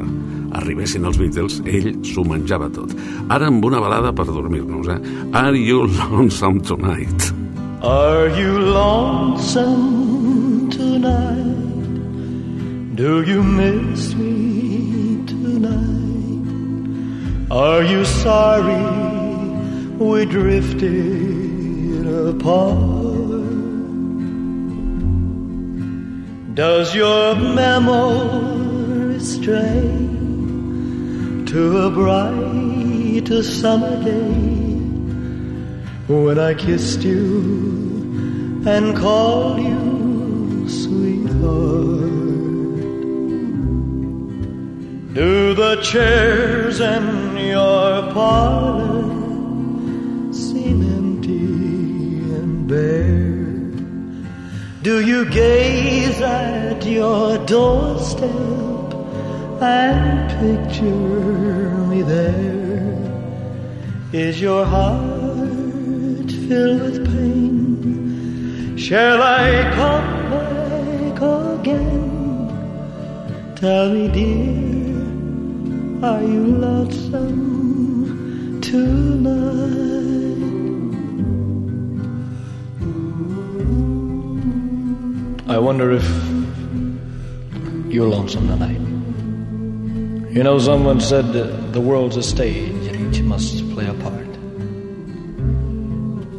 arribessin 0.58 1.06
els 1.08 1.18
Beatles, 1.20 1.60
ell 1.66 1.92
s'ho 2.06 2.24
menjava 2.28 2.68
tot. 2.74 2.92
Ara 3.28 3.46
amb 3.52 3.64
una 3.64 3.80
balada 3.80 4.12
per 4.12 4.26
dormir-nos, 4.28 4.88
eh? 4.92 4.98
Are 5.32 5.56
You 5.56 5.86
Lonesome 5.86 6.60
Tonight? 6.66 7.32
Are 7.82 8.28
you 8.28 8.60
lonesome 8.60 10.70
tonight? 10.70 12.94
Do 12.94 13.22
you 13.22 13.42
miss 13.42 14.14
me 14.14 15.26
tonight? 15.26 16.01
Are 17.52 17.82
you 17.82 18.04
sorry 18.06 18.82
we 19.98 20.24
drifted 20.24 22.06
apart? 22.06 22.78
Does 26.54 26.94
your 26.94 27.34
memory 27.36 29.20
stray 29.20 29.82
to 31.52 31.78
a 31.86 31.90
bright 31.90 33.28
summer 33.44 34.02
day? 34.02 34.52
when 36.08 36.38
I 36.38 36.52
kissed 36.54 37.02
you 37.02 38.62
and 38.66 38.96
called 38.96 39.60
you 39.60 40.68
sweetheart. 40.68 42.31
Do 45.14 45.52
the 45.52 45.76
chairs 45.82 46.80
in 46.80 47.36
your 47.36 48.10
parlor 48.14 49.02
seem 50.32 50.80
empty 50.80 52.32
and 52.38 52.66
bare? 52.66 53.42
Do 54.82 55.04
you 55.04 55.26
gaze 55.28 56.18
at 56.22 56.86
your 56.86 57.36
doorstep 57.44 58.30
and 59.60 60.30
picture 60.40 61.76
me 61.90 62.00
there? 62.00 62.96
Is 64.14 64.40
your 64.40 64.64
heart 64.64 66.30
filled 66.48 66.80
with 66.80 67.04
pain? 67.04 68.78
Shall 68.78 69.20
I 69.20 69.70
come 69.74 70.30
back 70.30 71.20
again? 71.60 72.02
Tell 73.56 73.92
me, 73.92 74.08
dear, 74.08 74.81
are 76.02 76.20
you 76.20 76.44
lonesome 76.58 77.30
tonight? 78.60 79.52
I 85.48 85.58
wonder 85.58 85.92
if 85.92 86.02
you're 87.92 88.08
lonesome 88.08 88.48
tonight. 88.48 88.80
You 90.34 90.42
know, 90.42 90.58
someone 90.58 91.00
said 91.00 91.32
the 91.72 91.80
world's 91.80 92.16
a 92.16 92.22
stage 92.22 92.86
and 92.88 93.14
each 93.14 93.22
must 93.22 93.70
play 93.70 93.86
a 93.86 93.94
part. 93.94 94.26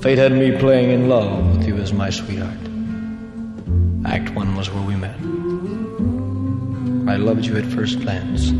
Fate 0.03 0.17
had 0.17 0.33
me 0.33 0.57
playing 0.57 0.89
in 0.89 1.07
love 1.07 1.55
with 1.55 1.65
you 1.67 1.77
as 1.77 1.93
my 1.93 2.09
sweetheart. 2.09 2.57
Act 4.05 4.31
one 4.31 4.57
was 4.57 4.69
where 4.69 4.83
we 4.83 4.97
met. 4.97 5.15
I 7.09 7.15
loved 7.15 7.45
you 7.45 7.55
at 7.55 7.65
first 7.65 8.01
glance. 8.01 8.51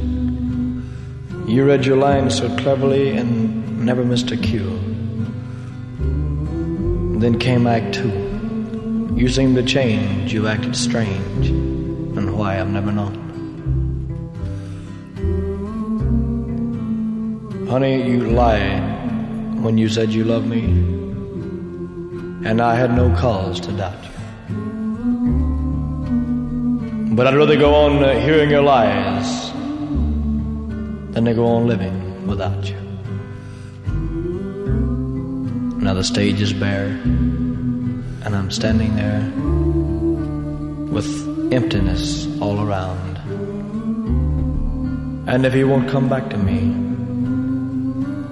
You 1.54 1.66
read 1.66 1.86
your 1.86 1.98
lines 1.98 2.36
so 2.40 2.50
cleverly 2.58 3.16
and 3.16 3.86
never 3.86 4.04
missed 4.04 4.32
a 4.32 4.38
cue. 4.38 4.72
Then 7.20 7.38
came 7.38 7.68
Act 7.68 7.94
two. 7.94 9.14
You 9.16 9.30
seemed 9.30 9.56
to 9.58 9.64
change, 9.64 10.34
you 10.34 10.48
acted 10.48 10.76
strange, 10.76 11.50
and 11.50 12.36
why 12.36 12.60
I've 12.60 12.72
never 12.72 12.92
known. 12.92 13.14
Honey, 17.70 18.10
you 18.10 18.32
lied 18.32 19.62
when 19.62 19.78
you 19.78 19.90
said 19.90 20.10
you 20.10 20.24
loved 20.24 20.48
me, 20.48 20.64
and 22.50 22.62
I 22.62 22.74
had 22.74 22.96
no 22.96 23.16
cause 23.16 23.60
to 23.60 23.72
doubt 23.74 24.04
you. 24.04 24.10
But 27.16 27.28
I'd 27.28 27.36
rather 27.36 27.58
go 27.58 27.76
on 27.76 28.04
uh, 28.04 28.20
hearing 28.22 28.50
your 28.50 28.64
lies 28.64 29.43
than 31.14 31.26
to 31.26 31.34
go 31.34 31.46
on 31.46 31.68
living 31.68 32.28
without 32.28 32.70
you. 32.70 32.76
Now 35.80 35.94
the 35.94 36.04
stage 36.04 36.42
is 36.42 36.54
bare, 36.54 36.88
and 38.24 38.36
I'm 38.36 38.50
standing 38.50 38.96
there 38.96 39.22
with 40.92 41.08
emptiness 41.54 42.28
all 42.42 42.62
around. 42.62 43.18
And 45.28 45.46
if 45.46 45.54
he 45.54 45.64
won't 45.64 45.90
come 45.90 46.10
back 46.10 46.30
to 46.32 46.38
me, 46.38 46.60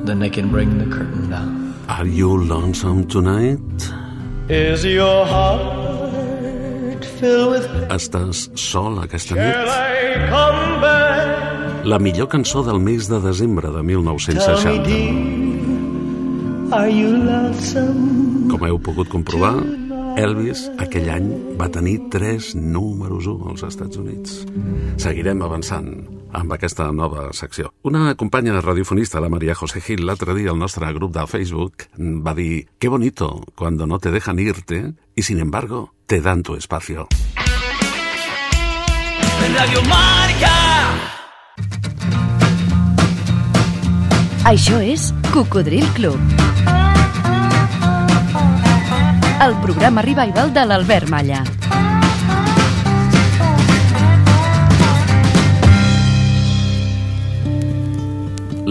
then 0.06 0.20
they 0.20 0.30
can 0.30 0.50
bring 0.50 0.78
the 0.78 0.86
curtain 0.96 1.30
down. 1.30 1.76
Are 1.88 2.06
you 2.06 2.44
lonesome 2.44 3.08
tonight? 3.08 3.60
Is 4.50 4.84
your 4.84 5.26
heart 5.26 7.06
filled 7.20 7.52
with 7.52 7.68
Estàs 7.90 8.50
sol 8.58 8.98
aquesta 9.00 9.36
Shall 9.36 9.38
nit? 9.38 9.56
I 9.56 10.28
come 10.30 10.82
back? 10.82 11.11
La 11.84 11.98
millor 11.98 12.28
cançó 12.30 12.62
del 12.64 12.80
mes 12.80 13.08
de 13.10 13.20
desembre 13.20 13.68
de 13.70 13.74
Tell 13.74 13.84
me, 13.84 13.96
1960. 13.96 14.84
dear, 14.84 15.14
are 16.72 16.92
you 16.92 17.10
lonesome? 17.18 18.48
Com 18.52 18.66
heu 18.68 18.78
pogut 18.80 19.10
comprovar, 19.10 19.56
Elvis 20.22 20.70
aquell 20.78 21.10
any 21.10 21.56
va 21.58 21.70
tenir 21.74 21.98
tres 22.14 22.54
números 22.56 23.26
1 23.26 23.50
als 23.50 23.64
Estats 23.64 23.98
Units. 23.98 24.46
Seguirem 25.02 25.42
avançant 25.42 26.06
amb 26.32 26.54
aquesta 26.54 26.92
nova 26.92 27.34
secció. 27.34 27.74
Una 27.82 28.14
companya 28.16 28.62
radiofonista, 28.62 29.20
la 29.20 29.30
Maria 29.30 29.56
José 29.56 29.82
Gil, 29.82 30.06
l'altre 30.06 30.36
dia 30.38 30.52
al 30.52 30.60
nostre 30.60 30.86
grup 30.94 31.16
de 31.16 31.26
Facebook 31.26 31.88
va 31.98 32.36
dir 32.36 32.68
«Qué 32.78 32.90
bonito 32.90 33.42
cuando 33.56 33.88
no 33.88 34.00
te 34.00 34.12
dejan 34.12 34.40
irte 34.40 34.94
y 35.16 35.24
sin 35.24 35.40
embargo 35.40 35.94
te 36.06 36.22
dan 36.22 36.44
tu 36.44 36.56
espacio». 36.56 37.08
Radio 39.58 39.82
Marca. 39.90 41.21
Això 44.52 44.82
és 44.82 45.14
Cocodril 45.32 45.86
Club. 45.94 46.20
El 49.42 49.56
programa 49.62 50.02
revival 50.06 50.54
de 50.54 50.66
l'Albert 50.66 51.10
Malla. 51.10 51.44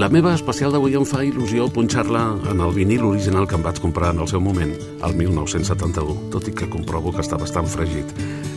La 0.00 0.08
meva 0.08 0.30
especial 0.32 0.72
d'avui 0.72 0.94
em 0.96 1.02
fa 1.04 1.18
il·lusió 1.20 1.66
punxar-la 1.68 2.22
en 2.48 2.60
el 2.64 2.70
vinil 2.72 3.02
original 3.04 3.44
que 3.44 3.58
em 3.58 3.64
vaig 3.66 3.82
comprar 3.84 4.14
en 4.14 4.22
el 4.24 4.30
seu 4.30 4.40
moment, 4.40 4.70
el 5.04 5.12
1971, 5.18 6.14
tot 6.32 6.46
i 6.48 6.54
que 6.56 6.68
comprovo 6.72 7.12
que 7.12 7.20
està 7.20 7.36
bastant 7.36 7.68
fregit. 7.68 8.14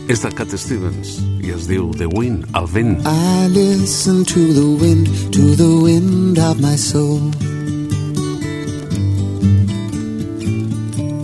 És 0.08 0.24
de 0.24 0.30
Cat 0.32 0.54
Stevens 0.56 1.18
i 1.44 1.52
es 1.52 1.68
diu 1.68 1.90
The 2.00 2.08
Wind, 2.08 2.48
el 2.56 2.70
vent. 2.72 2.96
I 3.04 3.50
listen 3.52 4.24
to 4.32 4.46
the 4.56 4.64
wind, 4.80 5.12
to 5.36 5.52
the 5.60 5.68
wind 5.84 6.40
of 6.40 6.64
my 6.64 6.78
soul. 6.80 7.20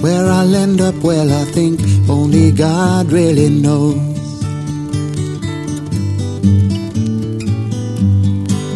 Where 0.05 0.29
I'll 0.29 0.55
end 0.55 0.83
up, 0.83 1.01
well, 1.03 1.33
I 1.33 1.47
think 1.57 1.81
only 2.11 2.53
God 2.53 3.11
really 3.11 3.49
knows. 3.49 3.97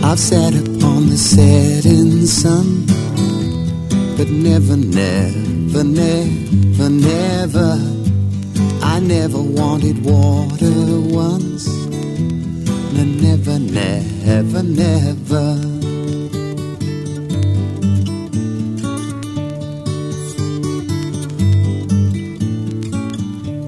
I've 0.02 0.18
sat 0.18 0.73
upon 0.94 1.08
the 1.08 1.16
setting 1.16 2.24
sun, 2.24 2.86
but 4.16 4.28
never, 4.28 4.76
never, 4.76 5.82
never, 5.82 6.88
never. 6.88 7.78
I 8.80 9.00
never 9.00 9.40
wanted 9.42 10.04
water 10.04 11.00
once. 11.00 11.66
No, 12.94 13.02
never, 13.26 13.58
never, 13.58 14.62
never. 14.62 15.46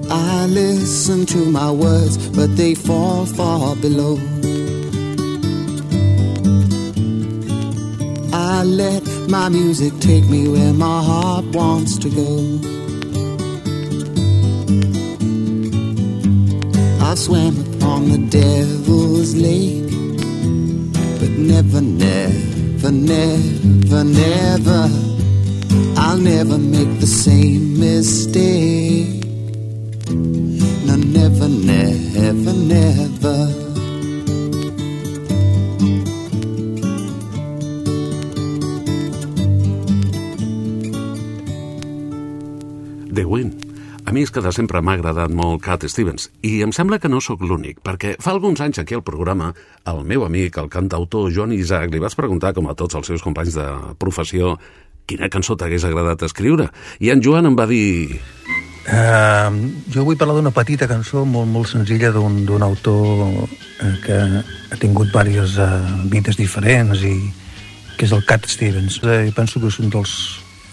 I 0.09 0.45
listen 0.45 1.25
to 1.25 1.39
my 1.51 1.71
words, 1.71 2.29
but 2.29 2.55
they 2.55 2.73
fall 2.73 3.25
far 3.25 3.75
below. 3.75 4.36
Let 8.67 9.03
my 9.29 9.49
music 9.49 9.93
take 9.99 10.25
me 10.29 10.47
where 10.47 10.73
my 10.73 11.01
heart 11.01 11.45
wants 11.45 11.97
to 11.99 12.09
go. 12.09 12.33
I've 17.05 17.17
swam 17.17 17.55
upon 17.65 18.09
the 18.09 18.17
devil's 18.29 19.35
lake, 19.35 19.89
but 21.19 21.31
never, 21.31 21.81
never, 21.81 22.91
never, 22.91 24.03
never, 24.03 24.89
I'll 25.97 26.17
never 26.17 26.57
make 26.57 26.99
the 26.99 27.07
same 27.07 27.79
mistake. 27.79 29.23
No, 30.85 30.95
never, 30.95 31.47
never, 31.47 32.53
never. 32.53 33.56
A 44.17 44.19
mi 44.19 44.23
és 44.25 44.31
que 44.33 44.41
de 44.41 44.49
sempre 44.49 44.79
m'ha 44.81 44.95
agradat 44.97 45.29
molt 45.29 45.59
Cat 45.61 45.83
Stevens 45.85 46.23
i 46.41 46.63
em 46.65 46.71
sembla 46.73 46.97
que 46.97 47.09
no 47.11 47.19
sóc 47.21 47.43
l'únic, 47.45 47.83
perquè 47.85 48.15
fa 48.17 48.31
alguns 48.33 48.63
anys 48.65 48.79
aquí 48.81 48.95
al 48.97 49.03
programa 49.05 49.51
el 49.91 49.99
meu 50.09 50.23
amic, 50.25 50.55
el 50.57 50.71
cantautor 50.73 51.27
Joan 51.35 51.51
Isaac, 51.53 51.91
li 51.93 52.01
vas 52.01 52.17
preguntar, 52.17 52.55
com 52.57 52.65
a 52.65 52.73
tots 52.73 52.97
els 52.97 53.05
seus 53.05 53.21
companys 53.21 53.53
de 53.59 53.65
professió, 54.01 54.55
quina 55.05 55.29
cançó 55.29 55.53
t'hagués 55.53 55.85
agradat 55.85 56.25
escriure. 56.25 56.65
I 56.97 57.11
en 57.13 57.21
Joan 57.21 57.51
em 57.51 57.59
va 57.59 57.67
dir... 57.69 58.17
Uh, 58.89 59.53
jo 59.93 60.07
vull 60.07 60.17
parlar 60.17 60.39
d'una 60.39 60.55
petita 60.55 60.89
cançó 60.89 61.21
molt, 61.21 61.51
molt 61.53 61.69
senzilla 61.69 62.09
d'un 62.09 62.65
autor 62.71 63.21
uh, 63.21 63.93
que 64.01 64.17
ha 64.41 64.81
tingut 64.81 65.13
diverses 65.13 65.61
uh, 65.61 65.77
vides 66.09 66.41
diferents 66.41 67.05
i 67.05 67.13
que 67.99 68.09
és 68.09 68.17
el 68.17 68.25
Cat 68.25 68.49
Stevens. 68.49 68.97
Uh, 69.05 69.29
penso 69.37 69.61
que 69.61 69.69
és 69.69 69.77
un 69.77 69.93
dels 69.93 70.17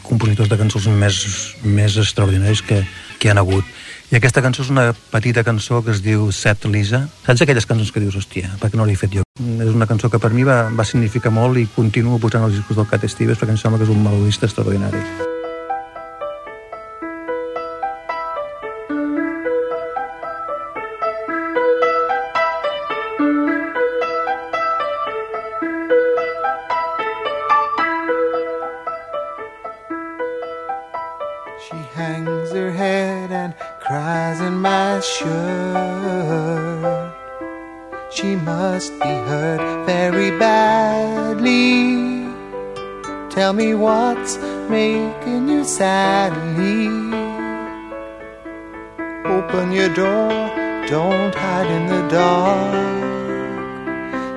compositors 0.05 0.51
de 0.53 0.59
cançons 0.61 0.87
més, 1.01 1.19
més 1.65 1.99
extraordinaris 2.01 2.63
que, 2.63 2.83
que 3.19 3.33
han 3.33 3.41
hagut. 3.41 3.65
I 4.13 4.19
aquesta 4.19 4.43
cançó 4.45 4.63
és 4.63 4.71
una 4.71 4.91
petita 5.11 5.43
cançó 5.43 5.81
que 5.83 5.91
es 5.95 6.03
diu 6.05 6.29
Set 6.33 6.69
Lisa. 6.71 7.07
Saps 7.25 7.43
aquelles 7.43 7.67
cançons 7.67 7.91
que 7.91 8.03
dius, 8.05 8.19
hòstia, 8.21 8.53
per 8.61 8.71
què 8.71 8.79
no 8.79 8.87
l'he 8.87 8.99
fet 9.01 9.17
jo? 9.17 9.25
És 9.41 9.73
una 9.73 9.89
cançó 9.91 10.13
que 10.13 10.21
per 10.23 10.31
mi 10.31 10.45
va, 10.47 10.69
va 10.71 10.87
significar 10.87 11.33
molt 11.35 11.59
i 11.59 11.67
continuo 11.75 12.21
posant 12.23 12.47
els 12.47 12.61
discos 12.61 12.79
del 12.79 12.91
Cat 12.91 13.09
Stevens 13.11 13.41
perquè 13.41 13.57
em 13.57 13.61
sembla 13.61 13.81
que 13.81 13.89
és 13.89 13.97
un 13.97 14.05
melodista 14.05 14.47
extraordinari. 14.47 15.03
She 38.11 38.37
must 38.37 38.93
be 39.01 39.09
hurt 39.29 39.87
very 39.87 40.31
badly. 40.39 42.25
Tell 43.29 43.53
me 43.53 43.75
what's 43.75 44.39
making 44.71 45.49
you 45.49 45.65
sadly. 45.65 46.87
Open 49.27 49.73
your 49.73 49.93
door, 49.93 50.31
don't 50.87 51.35
hide 51.35 51.67
in 51.67 51.87
the 51.89 52.09
dark. 52.09 52.95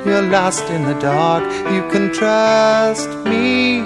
You're 0.07 0.23
lost 0.23 0.67
in 0.71 0.85
the 0.85 0.99
dark, 0.99 1.43
you 1.71 1.87
can 1.91 2.11
trust 2.11 3.09
me. 3.25 3.81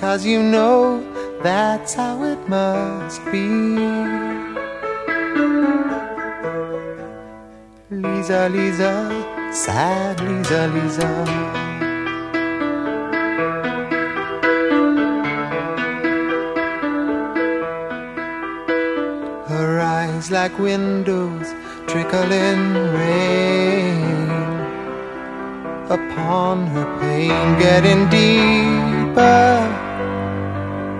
Cause 0.00 0.24
you 0.24 0.42
know 0.42 1.02
that's 1.42 1.92
how 1.92 2.22
it 2.22 2.48
must 2.48 3.22
be. 3.30 4.33
Lisa, 8.24 8.48
Lisa, 8.48 9.52
sad 9.52 10.18
Lisa, 10.22 10.66
Lisa. 10.68 11.10
Her 19.46 19.78
eyes 19.78 20.30
like 20.30 20.58
windows 20.58 21.52
trickling 21.86 22.64
rain 22.96 24.00
upon 25.90 26.66
her 26.68 26.86
pain, 27.00 27.58
getting 27.58 28.08
deeper 28.08 29.44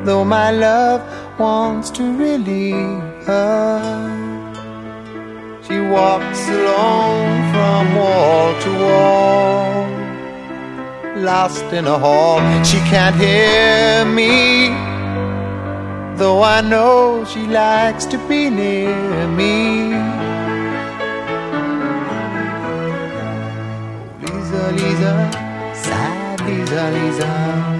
though 0.05 0.27
my 0.27 0.51
love 0.51 1.01
wants 1.39 1.89
to 1.93 2.05
relieve 2.19 3.01
her. 3.25 4.14
Walks 5.91 6.49
alone 6.49 7.53
from 7.53 7.95
wall 7.95 8.61
to 8.61 8.71
wall, 8.85 9.87
lost 11.23 11.65
in 11.73 11.87
a 11.87 11.99
hall. 11.99 12.41
She 12.65 12.79
can't 12.91 13.15
hear 13.15 14.05
me, 14.05 14.69
though 16.17 16.43
I 16.43 16.63
know 16.63 17.25
she 17.25 17.47
likes 17.47 18.07
to 18.07 18.19
be 18.29 18.51
near 18.51 19.29
me. 19.29 19.95
Oh, 24.27 24.33
Lisa, 24.33 24.73
Lisa, 24.73 25.31
sad 25.75 26.41
Lisa, 26.41 26.91
Lisa. 26.91 27.74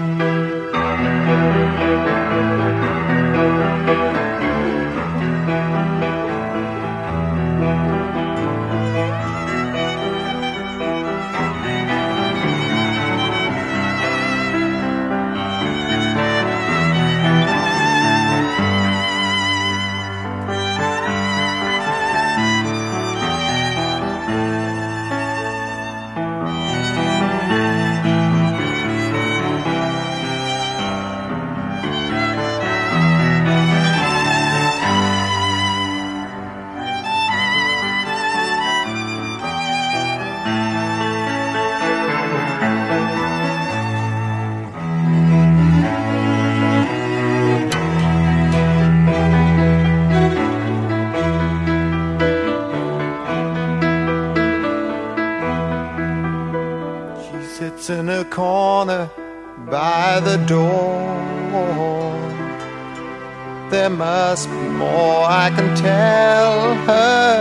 Must 64.35 64.49
be 64.49 64.67
more 64.83 65.23
I 65.43 65.49
can 65.55 65.73
tell 65.77 66.75
her 66.89 67.35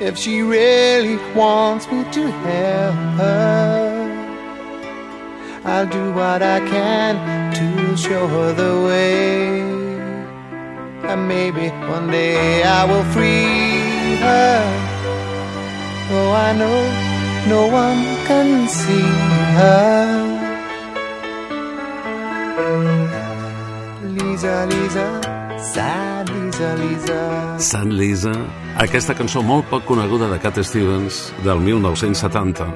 if 0.00 0.16
she 0.16 0.40
really 0.40 1.16
wants 1.34 1.84
me 1.92 2.02
to 2.16 2.22
help 2.46 2.94
her. 3.20 3.82
I'll 5.62 5.86
do 5.86 6.12
what 6.14 6.40
I 6.42 6.60
can 6.60 7.12
to 7.58 7.94
show 7.94 8.26
her 8.26 8.54
the 8.54 8.74
way. 8.88 9.60
And 11.10 11.28
maybe 11.28 11.68
one 11.94 12.10
day 12.10 12.62
I 12.62 12.86
will 12.90 13.06
free 13.12 14.16
her. 14.24 14.56
Though 16.08 16.32
I 16.46 16.50
know 16.60 16.80
no 17.54 17.62
one 17.66 18.00
can 18.28 18.66
see 18.66 19.08
her. 19.58 20.19
Sant 27.60 27.92
Lisa, 27.96 28.32
aquesta 28.82 29.14
cançó 29.16 29.40
molt 29.40 29.70
poc 29.70 29.86
coneguda 29.88 30.26
de 30.28 30.36
Cat 30.42 30.58
Stevens 30.60 31.20
del 31.40 31.62
1970. 31.64 32.66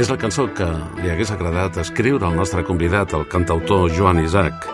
És 0.00 0.08
la 0.08 0.16
cançó 0.16 0.46
que 0.56 0.68
li 1.02 1.12
hagués 1.12 1.32
agradat 1.34 1.76
escriure 1.82 2.24
al 2.24 2.38
nostre 2.38 2.64
convidat, 2.64 3.12
el 3.12 3.26
cantautor 3.28 3.90
Joan 3.92 4.22
Isaac. 4.24 4.64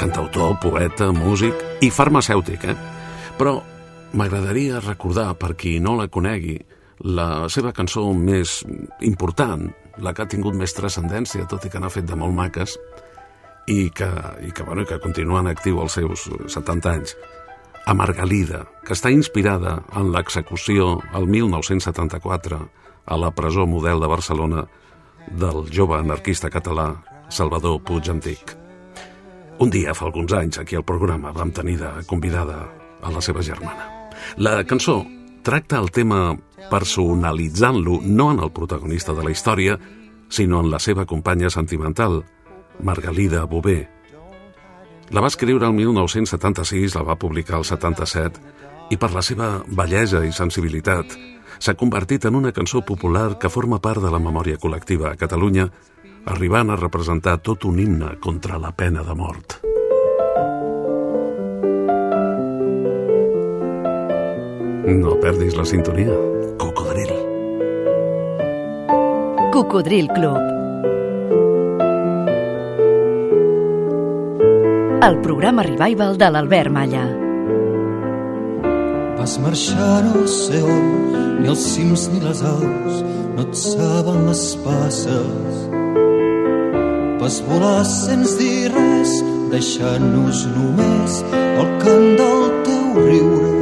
Cantautor, 0.00 0.56
poeta, 0.62 1.10
músic 1.12 1.84
i 1.84 1.92
farmacèutic, 1.92 2.64
eh? 2.72 2.76
Però 3.36 3.58
m'agradaria 4.16 4.80
recordar, 4.80 5.34
per 5.36 5.52
qui 5.60 5.76
no 5.84 5.98
la 6.00 6.08
conegui, 6.08 6.56
la 7.04 7.50
seva 7.52 7.74
cançó 7.76 8.06
més 8.16 8.62
important, 9.04 9.68
la 10.00 10.16
que 10.16 10.24
ha 10.24 10.30
tingut 10.30 10.56
més 10.56 10.72
transcendència, 10.72 11.44
tot 11.50 11.68
i 11.68 11.72
que 11.72 11.82
n'ha 11.82 11.92
fet 11.92 12.08
de 12.08 12.16
molt 12.16 12.32
maques, 12.32 12.78
i 13.66 13.90
que, 13.90 14.08
i 14.44 14.52
que, 14.52 14.62
bueno, 14.62 14.84
que 14.84 15.00
continua 15.00 15.40
en 15.40 15.48
actiu 15.52 15.80
als 15.80 15.96
seus 15.98 16.28
70 16.52 16.92
anys, 16.92 17.16
a 17.86 17.92
Margalida, 17.92 18.64
que 18.84 18.94
està 18.96 19.12
inspirada 19.12 19.82
en 19.96 20.10
l'execució 20.12 20.98
el 21.16 21.26
1974 21.28 22.60
a 23.04 23.16
la 23.20 23.30
presó 23.36 23.66
model 23.68 24.00
de 24.00 24.08
Barcelona 24.08 24.64
del 25.28 25.68
jove 25.72 25.98
anarquista 25.98 26.50
català 26.52 26.94
Salvador 27.28 27.80
Puig 27.84 28.08
Antic. 28.08 28.54
Un 29.60 29.70
dia, 29.70 29.94
fa 29.94 30.08
alguns 30.08 30.32
anys, 30.34 30.58
aquí 30.58 30.76
al 30.76 30.86
programa 30.86 31.32
vam 31.32 31.52
tenir 31.54 31.76
de 31.80 31.90
convidada 32.08 32.64
a 33.02 33.12
la 33.12 33.20
seva 33.22 33.42
germana. 33.44 34.10
La 34.36 34.62
cançó 34.64 35.02
tracta 35.44 35.78
el 35.78 35.92
tema 35.92 36.34
personalitzant-lo 36.70 38.00
no 38.02 38.30
en 38.32 38.40
el 38.42 38.52
protagonista 38.52 39.12
de 39.12 39.24
la 39.24 39.30
història, 39.30 39.78
sinó 40.28 40.60
en 40.64 40.70
la 40.72 40.80
seva 40.80 41.04
companya 41.06 41.50
sentimental, 41.50 42.24
Margalida 42.80 43.44
Bové. 43.44 43.88
La 45.10 45.20
va 45.20 45.28
escriure 45.28 45.66
el 45.66 45.74
1976, 45.76 46.94
la 46.96 47.04
va 47.04 47.18
publicar 47.20 47.58
el 47.58 47.64
77, 47.68 48.40
i 48.90 48.96
per 49.00 49.12
la 49.14 49.22
seva 49.22 49.48
bellesa 49.66 50.24
i 50.24 50.32
sensibilitat 50.32 51.14
s'ha 51.58 51.76
convertit 51.78 52.24
en 52.28 52.34
una 52.34 52.52
cançó 52.52 52.82
popular 52.84 53.38
que 53.38 53.52
forma 53.52 53.80
part 53.80 54.02
de 54.02 54.10
la 54.10 54.20
memòria 54.22 54.58
col·lectiva 54.60 55.12
a 55.12 55.18
Catalunya, 55.20 55.68
arribant 56.26 56.70
a 56.70 56.80
representar 56.80 57.38
tot 57.38 57.64
un 57.68 57.78
himne 57.78 58.16
contra 58.20 58.58
la 58.58 58.72
pena 58.72 59.04
de 59.04 59.14
mort. 59.14 59.60
No 64.84 65.14
perdis 65.20 65.56
la 65.56 65.64
sintonia. 65.64 66.16
Cocodril. 66.60 67.14
Cocodril 69.52 70.08
Club. 70.12 70.53
El 75.04 75.18
programa 75.20 75.62
Revival 75.62 76.14
de 76.16 76.28
l'Albert 76.32 76.70
Malla. 76.72 77.02
Vas 79.18 79.34
marxar 79.42 79.98
no 80.06 80.22
sé 80.32 80.62
on, 80.64 80.86
ni 81.42 81.50
els 81.52 81.64
cims 81.74 82.06
ni 82.08 82.22
les 82.22 82.40
aus, 82.48 83.02
no 83.34 83.44
et 83.44 83.58
saben 83.60 84.22
les 84.30 84.44
passes. 84.64 85.58
Vas 87.20 87.36
volar 87.50 87.82
sense 87.90 88.38
dir 88.40 88.70
res, 88.72 89.12
deixant-nos 89.52 90.46
només 90.54 91.20
el 91.34 91.68
cant 91.84 92.08
del 92.22 92.48
teu 92.70 93.04
riure. 93.04 93.52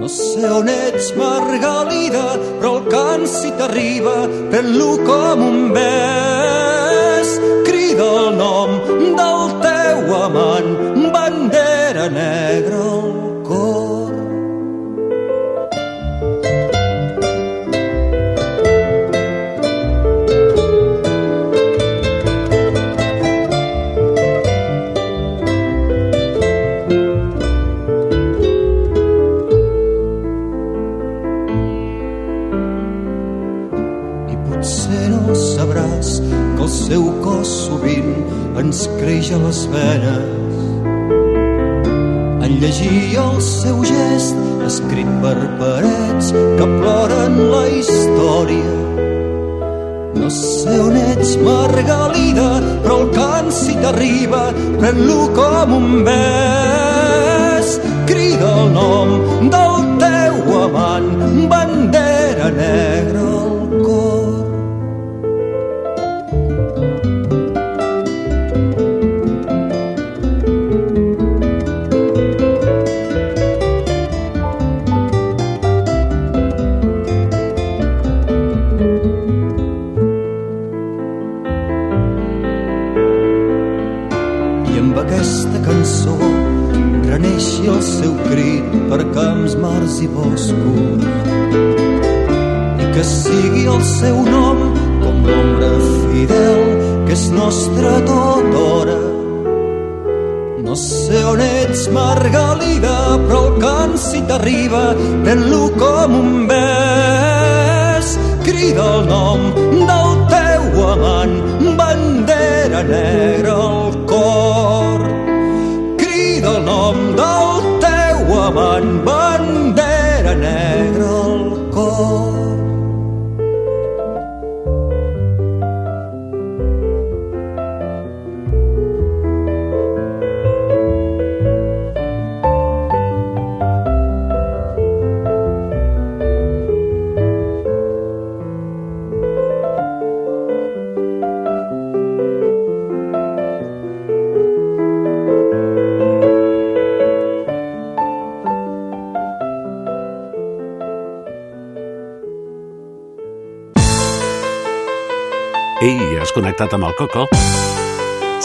No 0.00 0.10
sé 0.10 0.42
on 0.58 0.72
ets, 0.74 1.12
Margalida, 1.20 2.26
però 2.58 2.74
el 2.80 2.90
cant 2.90 3.30
si 3.30 3.54
t'arriba, 3.62 4.18
pren-lo 4.50 4.90
com 5.06 5.46
un 5.52 5.70
bes. 5.78 7.38
Crida 7.70 8.10
el 8.24 8.36
nom 8.42 8.74
del 9.22 9.57
teu 10.28 10.36
amant, 10.36 11.12
bandera 11.12 12.08
negra 12.08 12.47
ens 38.78 38.86
creix 39.00 39.28
a 39.34 39.38
les 39.42 39.60
venes. 39.72 40.58
En 42.46 42.52
llegir 42.62 43.16
el 43.18 43.40
seu 43.42 43.80
gest 43.88 44.36
escrit 44.68 45.08
per 45.22 45.34
parets 45.58 46.30
que 46.30 46.68
ploren 46.76 47.40
la 47.54 47.64
història. 47.74 48.76
No 50.20 50.30
sé 50.30 50.78
on 50.84 50.96
ets, 51.00 51.34
Margalida, 51.42 52.48
però 52.84 53.00
el 53.02 53.10
cant 53.18 53.50
si 53.58 53.74
t'arriba, 53.82 54.44
pren-lo 54.78 55.20
com 55.34 55.76
un 55.80 55.88
bes. 56.06 57.78
Crida 58.10 58.52
el 58.62 58.74
nom 58.78 59.14
del 59.56 59.88
teu 60.04 60.58
amant, 60.62 61.14
bandera 61.50 62.52
negra 62.62 63.17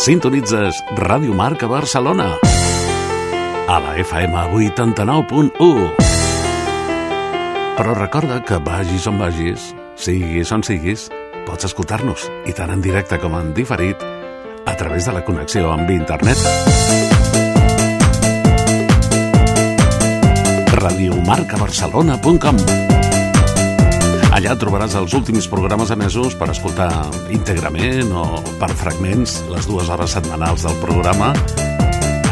Sintonitzes 0.03 0.81
Ràdio 0.99 1.31
Marca 1.31 1.63
Barcelona. 1.71 2.25
A 3.71 3.77
la 3.79 3.93
FM 3.95 4.35
89.1 4.51 5.93
Però 7.77 7.93
recorda 7.95 8.41
que 8.43 8.59
vagis 8.59 9.07
on 9.07 9.15
vagis, 9.21 9.69
siguis 9.95 10.51
on 10.51 10.59
siguis, 10.67 11.07
pots 11.47 11.69
escoltar-nos, 11.69 12.27
i 12.43 12.51
tant 12.51 12.75
en 12.75 12.83
directe 12.83 13.15
com 13.23 13.31
en 13.39 13.55
diferit, 13.55 13.95
a 14.67 14.75
través 14.75 15.07
de 15.07 15.15
la 15.15 15.23
connexió 15.23 15.71
amb 15.71 15.87
internet. 15.95 16.35
radiomarcabarcelona.com 20.83 22.92
Allà 24.33 24.55
trobaràs 24.57 24.95
els 24.97 25.13
últims 25.13 25.45
programes 25.45 25.91
emesos 25.93 26.33
per 26.39 26.47
escoltar 26.49 26.89
íntegrament 27.35 28.09
o 28.17 28.41
per 28.57 28.71
fragments 28.79 29.35
les 29.51 29.67
dues 29.69 29.91
hores 29.93 30.15
setmanals 30.17 30.65
del 30.65 30.79
programa 30.81 31.29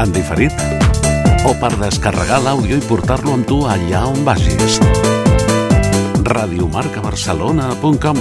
en 0.01 0.09
diferit 0.15 0.51
o 1.45 1.53
per 1.61 1.71
descarregar 1.77 2.41
l'àudio 2.41 2.81
i 2.81 2.87
portar-lo 2.89 3.37
amb 3.37 3.45
tu 3.45 3.61
allà 3.69 4.07
on 4.09 4.25
vagis. 4.25 4.79
radiomarcabarcelona.com 6.31 8.17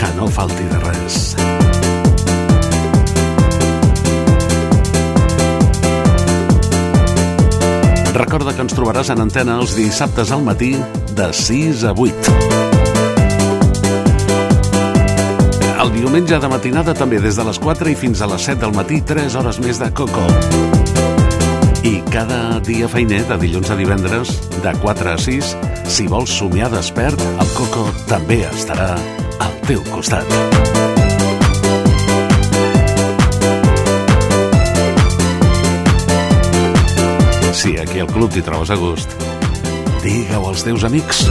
Que 0.00 0.08
no 0.16 0.32
falti 0.40 0.64
de 0.72 0.78
res. 0.88 1.57
Recorda 8.18 8.50
que 8.50 8.64
ens 8.64 8.74
trobaràs 8.74 9.12
en 9.14 9.20
antena 9.22 9.60
els 9.62 9.76
dissabtes 9.78 10.32
al 10.34 10.40
matí 10.42 10.72
de 11.14 11.28
6 11.30 11.84
a 11.86 11.92
8. 11.94 12.32
El 15.84 15.92
diumenge 15.94 16.40
de 16.42 16.50
matinada 16.50 16.96
també 16.98 17.20
des 17.22 17.38
de 17.38 17.46
les 17.46 17.62
4 17.62 17.92
i 17.92 17.94
fins 17.94 18.18
a 18.18 18.26
les 18.32 18.48
7 18.50 18.58
del 18.64 18.74
matí 18.74 18.98
3 19.06 19.38
hores 19.38 19.62
més 19.62 19.78
de 19.78 19.92
Coco. 19.94 20.26
I 21.86 22.02
cada 22.10 22.58
dia 22.66 22.90
feiner, 22.90 23.22
de 23.30 23.38
dilluns 23.38 23.70
a 23.70 23.78
divendres, 23.78 24.34
de 24.66 24.74
4 24.82 25.14
a 25.14 25.16
6, 25.28 25.54
si 25.86 26.10
vols 26.10 26.34
somiar 26.42 26.74
despert, 26.74 27.22
el 27.38 27.54
Coco 27.54 27.86
també 28.10 28.42
estarà 28.50 28.96
al 29.38 29.58
teu 29.70 29.86
costat. 29.94 30.87
Si 37.68 37.76
aquí 37.76 37.98
al 38.00 38.08
club 38.08 38.32
t'hi 38.32 38.40
trobes 38.40 38.70
a 38.72 38.78
gust, 38.80 39.12
digue-ho 40.00 40.48
als 40.48 40.64
teus 40.64 40.88
amics. 40.88 41.26